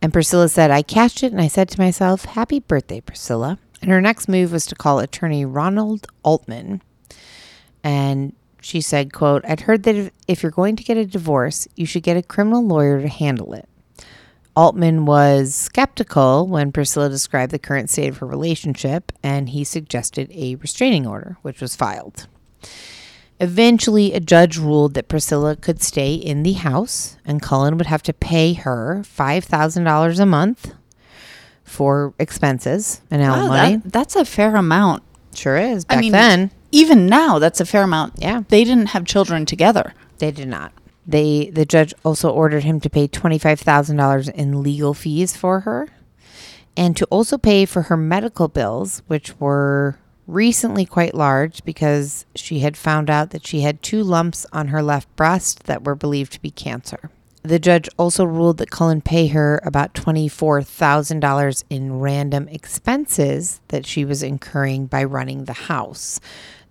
[0.00, 3.58] And Priscilla said, I cashed it and I said to myself, Happy birthday, Priscilla.
[3.82, 6.82] And her next move was to call attorney Ronald Altman.
[7.84, 11.86] And she said, quote, I'd heard that if, you're going to get a divorce, you
[11.86, 13.68] should get a criminal lawyer to handle it.
[14.56, 20.30] Altman was skeptical when Priscilla described the current state of her relationship, and he suggested
[20.32, 22.26] a restraining order, which was filed.
[23.38, 28.02] Eventually, a judge ruled that Priscilla could stay in the house, and Cullen would have
[28.04, 30.74] to pay her $5,000 a month
[31.66, 33.76] for expenses and Wow, alimony.
[33.76, 35.02] that- that's a fair amount.
[35.34, 35.84] sure is.
[35.84, 38.14] Back I mean, then, even now, that's a fair amount.
[38.16, 38.42] Yeah.
[38.48, 39.92] They didn't have children together.
[40.18, 40.72] They did not.
[41.06, 45.36] They the judge also ordered him to pay twenty five thousand dollars in legal fees
[45.36, 45.88] for her,
[46.76, 52.58] and to also pay for her medical bills, which were recently quite large because she
[52.60, 56.32] had found out that she had two lumps on her left breast that were believed
[56.32, 57.10] to be cancer.
[57.46, 64.04] The judge also ruled that Cullen pay her about $24,000 in random expenses that she
[64.04, 66.18] was incurring by running the house.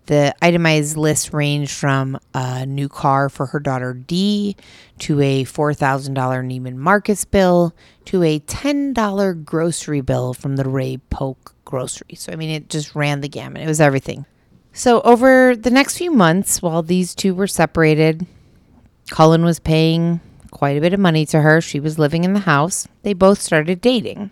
[0.04, 4.54] The itemized list ranged from a new car for her daughter Dee
[4.98, 7.74] to a $4,000 Neiman Marcus bill
[8.04, 12.16] to a $10 grocery bill from the Ray Polk grocery.
[12.16, 13.62] So, I mean, it just ran the gamut.
[13.62, 14.26] It was everything.
[14.74, 18.26] So, over the next few months, while these two were separated,
[19.08, 20.20] Cullen was paying
[20.50, 21.60] quite a bit of money to her.
[21.60, 22.88] She was living in the house.
[23.02, 24.30] They both started dating.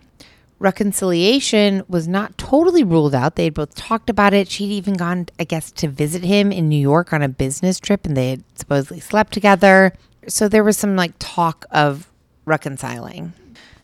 [0.58, 3.36] Reconciliation was not totally ruled out.
[3.36, 4.48] They had both talked about it.
[4.48, 8.06] She'd even gone, I guess, to visit him in New York on a business trip
[8.06, 9.92] and they had supposedly slept together.
[10.28, 12.10] So there was some like talk of
[12.44, 13.32] reconciling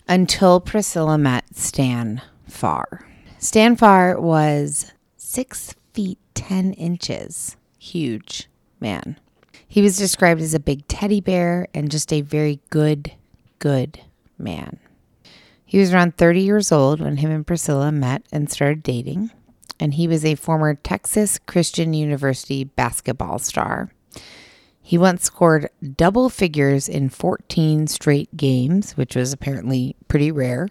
[0.09, 3.07] until Priscilla met Stan Farr.
[3.39, 7.57] Stan Farr was six feet 10 inches.
[7.79, 8.49] Huge
[8.81, 9.19] man.
[9.71, 13.13] He was described as a big teddy bear and just a very good,
[13.61, 14.01] good
[14.37, 14.81] man.
[15.65, 19.31] He was around 30 years old when him and Priscilla met and started dating,
[19.79, 23.93] and he was a former Texas Christian University basketball star.
[24.83, 30.69] He once scored double figures in 14 straight games, which was apparently pretty rare.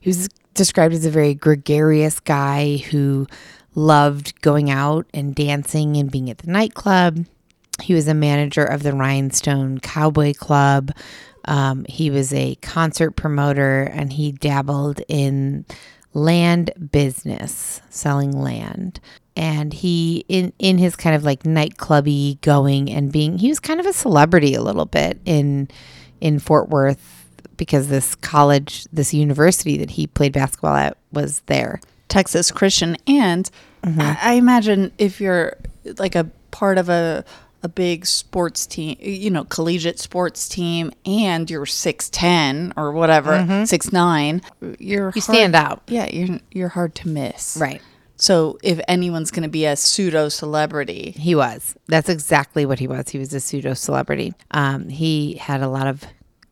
[0.00, 3.26] He was described as a very gregarious guy who
[3.78, 7.24] loved going out and dancing and being at the nightclub.
[7.80, 10.90] He was a manager of the Rhinestone Cowboy Club.
[11.44, 15.64] Um, he was a concert promoter and he dabbled in
[16.12, 19.00] land business, selling land.
[19.36, 23.78] And he in in his kind of like nightclubby going and being he was kind
[23.78, 25.68] of a celebrity a little bit in
[26.20, 27.26] in Fort Worth
[27.56, 31.80] because this college, this university that he played basketball at was there.
[32.08, 33.48] Texas Christian, and
[33.84, 35.56] I, I imagine if you're
[35.98, 37.24] like a part of a
[37.62, 43.66] a big sports team, you know, collegiate sports team, and you're six ten or whatever,
[43.66, 44.42] six nine,
[44.78, 45.82] you're You stand out.
[45.88, 47.56] Yeah, you're you're hard to miss.
[47.60, 47.82] Right.
[48.16, 51.76] So if anyone's going to be a pseudo celebrity, He was.
[51.86, 53.08] That's exactly what he was.
[53.10, 54.34] He was a pseudo celebrity.
[54.50, 56.04] Um, he had a lot of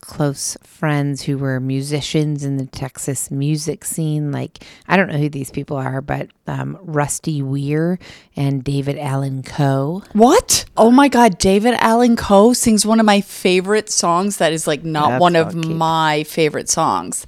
[0.07, 4.33] close friends who were musicians in the Texas music scene.
[4.33, 7.99] Like, I don't know who these people are, but um, Rusty Wier
[8.37, 10.03] and David Allan Coe.
[10.13, 10.65] What?
[10.77, 14.85] Oh my God, David Allan Coe sings one of my favorite songs that is like
[14.85, 15.67] not That's one of cute.
[15.67, 17.27] my favorite songs.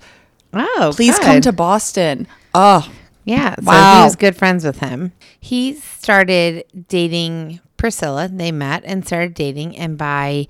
[0.54, 2.26] Oh, Please come to Boston.
[2.54, 2.90] Oh,
[3.24, 3.54] Yeah.
[3.56, 3.98] So Wow.
[4.00, 5.12] he was good friends with him.
[5.38, 8.28] He started dating Priscilla.
[8.28, 9.76] They met and started dating.
[9.76, 10.46] And by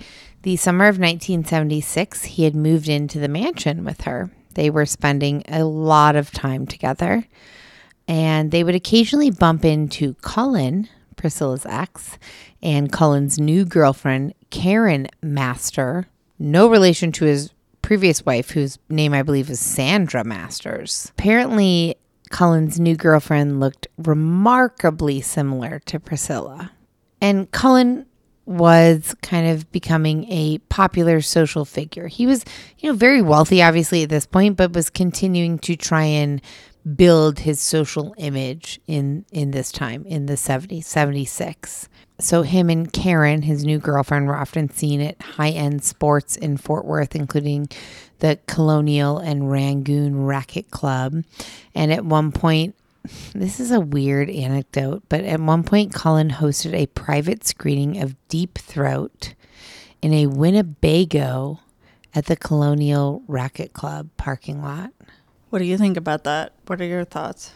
[0.49, 4.30] the summer of 1976, he had moved into the mansion with her.
[4.55, 7.26] They were spending a lot of time together.
[8.09, 12.16] And they would occasionally bump into Cullen, Priscilla's ex,
[12.62, 16.07] and Cullen's new girlfriend, Karen Master.
[16.38, 21.12] No relation to his previous wife, whose name I believe is Sandra Masters.
[21.18, 21.96] Apparently,
[22.30, 26.72] Cullen's new girlfriend looked remarkably similar to Priscilla.
[27.20, 28.07] And Cullen
[28.49, 32.07] was kind of becoming a popular social figure.
[32.07, 32.44] He was,
[32.78, 36.40] you know, very wealthy obviously at this point, but was continuing to try and
[36.96, 41.88] build his social image in in this time in the 70s, 76.
[42.20, 46.84] So him and Karen, his new girlfriend, were often seen at high-end sports in Fort
[46.84, 47.68] Worth, including
[48.20, 51.22] the Colonial and Rangoon Racket Club.
[51.74, 52.74] And at one point,
[53.34, 58.16] this is a weird anecdote, but at one point, Cullen hosted a private screening of
[58.28, 59.34] Deep Throat
[60.02, 61.61] in a Winnebago
[62.14, 64.92] at the Colonial Racket Club parking lot.
[65.50, 66.52] what do you think about that?
[66.66, 67.52] What are your thoughts?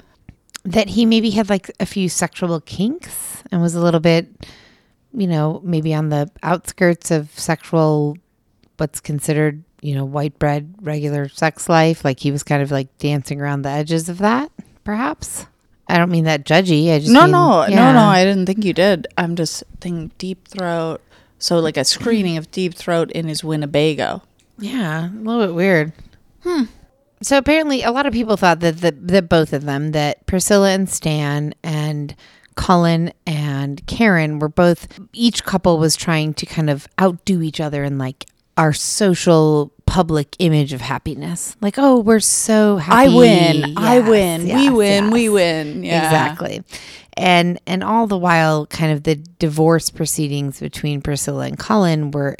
[0.65, 4.47] That he maybe had like a few sexual kinks and was a little bit,
[5.13, 8.17] you know, maybe on the outskirts of sexual,
[8.77, 12.05] what's considered, you know, white bread, regular sex life.
[12.05, 14.53] Like he was kind of like dancing around the edges of that,
[14.85, 15.47] perhaps.
[15.89, 16.93] I don't mean that judgy.
[16.95, 17.93] I just No, mean- no, no, yeah.
[17.93, 18.01] no.
[18.05, 19.07] I didn't think you did.
[19.19, 21.01] I'm just thinking deep throat.
[21.39, 24.23] So like a screening of deep throat in his Winnebago.
[24.59, 25.93] Yeah, a little bit weird.
[26.45, 26.65] Hmm.
[27.21, 30.71] So apparently, a lot of people thought that that, that both of them, that Priscilla
[30.71, 32.15] and Stan and
[32.55, 37.83] Cullen and Karen were both, each couple was trying to kind of outdo each other
[37.85, 38.27] in like
[38.57, 41.55] our social public image of happiness.
[41.61, 43.11] Like, oh, we're so happy.
[43.13, 43.77] I win.
[43.77, 44.43] I Yes, win.
[44.45, 45.11] we yes, win.
[45.11, 45.85] We win.
[45.85, 46.05] Yeah.
[46.07, 46.63] Exactly.
[47.15, 52.33] And and all the while kind of the divorce proceedings between Priscilla and Cullen were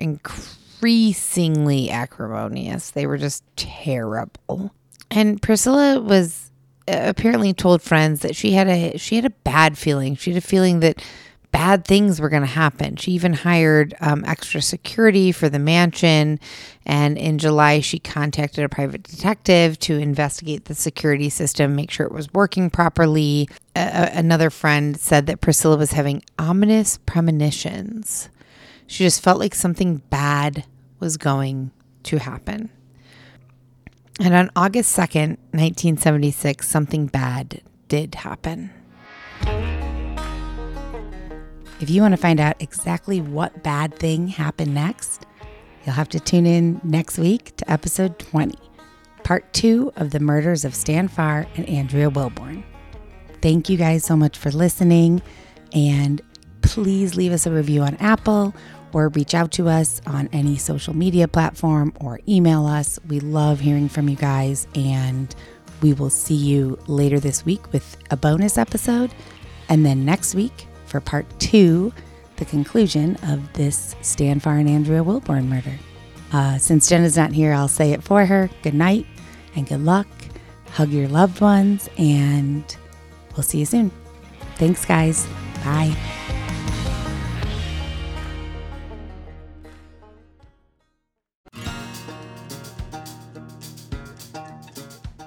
[0.83, 2.91] increasingly acrimonious.
[2.91, 4.73] They were just terrible.
[5.11, 6.51] And Priscilla was
[6.89, 10.17] uh, apparently told friends that she had a she had a bad feeling.
[10.17, 11.03] She had a feeling that
[11.53, 12.97] bad things were going to happen.
[12.97, 16.41] She even hired um, extra security for the mansion.
[16.85, 22.07] And in July, she contacted a private detective to investigate the security system, make sure
[22.07, 23.49] it was working properly.
[23.77, 28.29] Another friend said that Priscilla was having ominous premonitions.
[28.87, 30.65] She just felt like something bad
[30.99, 31.71] was going
[32.05, 32.71] to happen.
[34.21, 38.71] And on August 2nd, 1976, something bad did happen.
[41.83, 45.27] If you want to find out exactly what bad thing happened next,
[45.85, 48.57] you'll have to tune in next week to episode 20,
[49.25, 52.63] part two of the murders of Stan Farr and Andrea Wilborn.
[53.41, 55.23] Thank you guys so much for listening,
[55.73, 56.23] and
[56.61, 58.55] please leave us a review on Apple
[58.93, 63.01] or reach out to us on any social media platform or email us.
[63.09, 65.35] We love hearing from you guys, and
[65.81, 69.13] we will see you later this week with a bonus episode,
[69.69, 71.93] and then next week for part two,
[72.37, 75.79] the conclusion of this Stan Farr and Andrea Wilborn murder.
[76.33, 78.51] Uh, since Jenna's not here, I'll say it for her.
[78.63, 79.07] Good night
[79.57, 80.07] and good luck.
[80.71, 82.65] Hug your loved ones, and
[83.35, 83.91] we'll see you soon.
[84.57, 85.27] Thanks, guys.
[85.65, 85.97] Bye.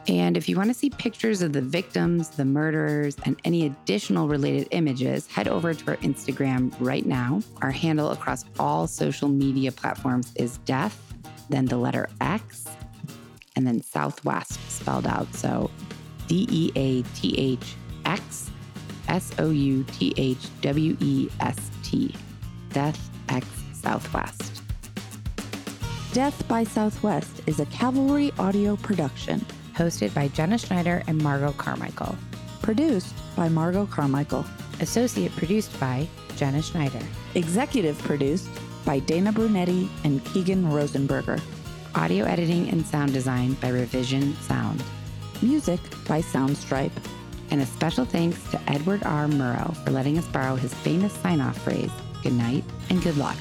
[0.08, 4.28] And if you want to see pictures of the victims, the murderers, and any additional
[4.28, 7.42] related images, head over to our Instagram right now.
[7.62, 11.02] Our handle across all social media platforms is death,
[11.50, 12.66] then the letter X,
[13.56, 15.34] and then Southwest spelled out.
[15.34, 15.72] So
[16.28, 17.76] D E A T H
[18.06, 18.52] X
[19.08, 22.14] S O U T H W E S T.
[22.70, 24.62] Death X Southwest.
[26.14, 29.46] Death by Southwest is a Cavalry audio production.
[29.76, 32.16] Hosted by Jenna Schneider and Margot Carmichael.
[32.62, 34.46] Produced by Margot Carmichael.
[34.80, 36.08] Associate produced by
[36.38, 37.02] Jenna Schneider.
[37.36, 38.48] Executive produced
[38.86, 41.42] by Dana Brunetti and Keegan Rosenberger.
[41.94, 44.82] Audio editing and sound design by Revision Sound.
[45.42, 46.92] Music by Soundstripe.
[47.52, 49.28] And a special thanks to Edward R.
[49.28, 51.92] Murrow for letting us borrow his famous sign off phrase
[52.24, 53.38] good night and good luck.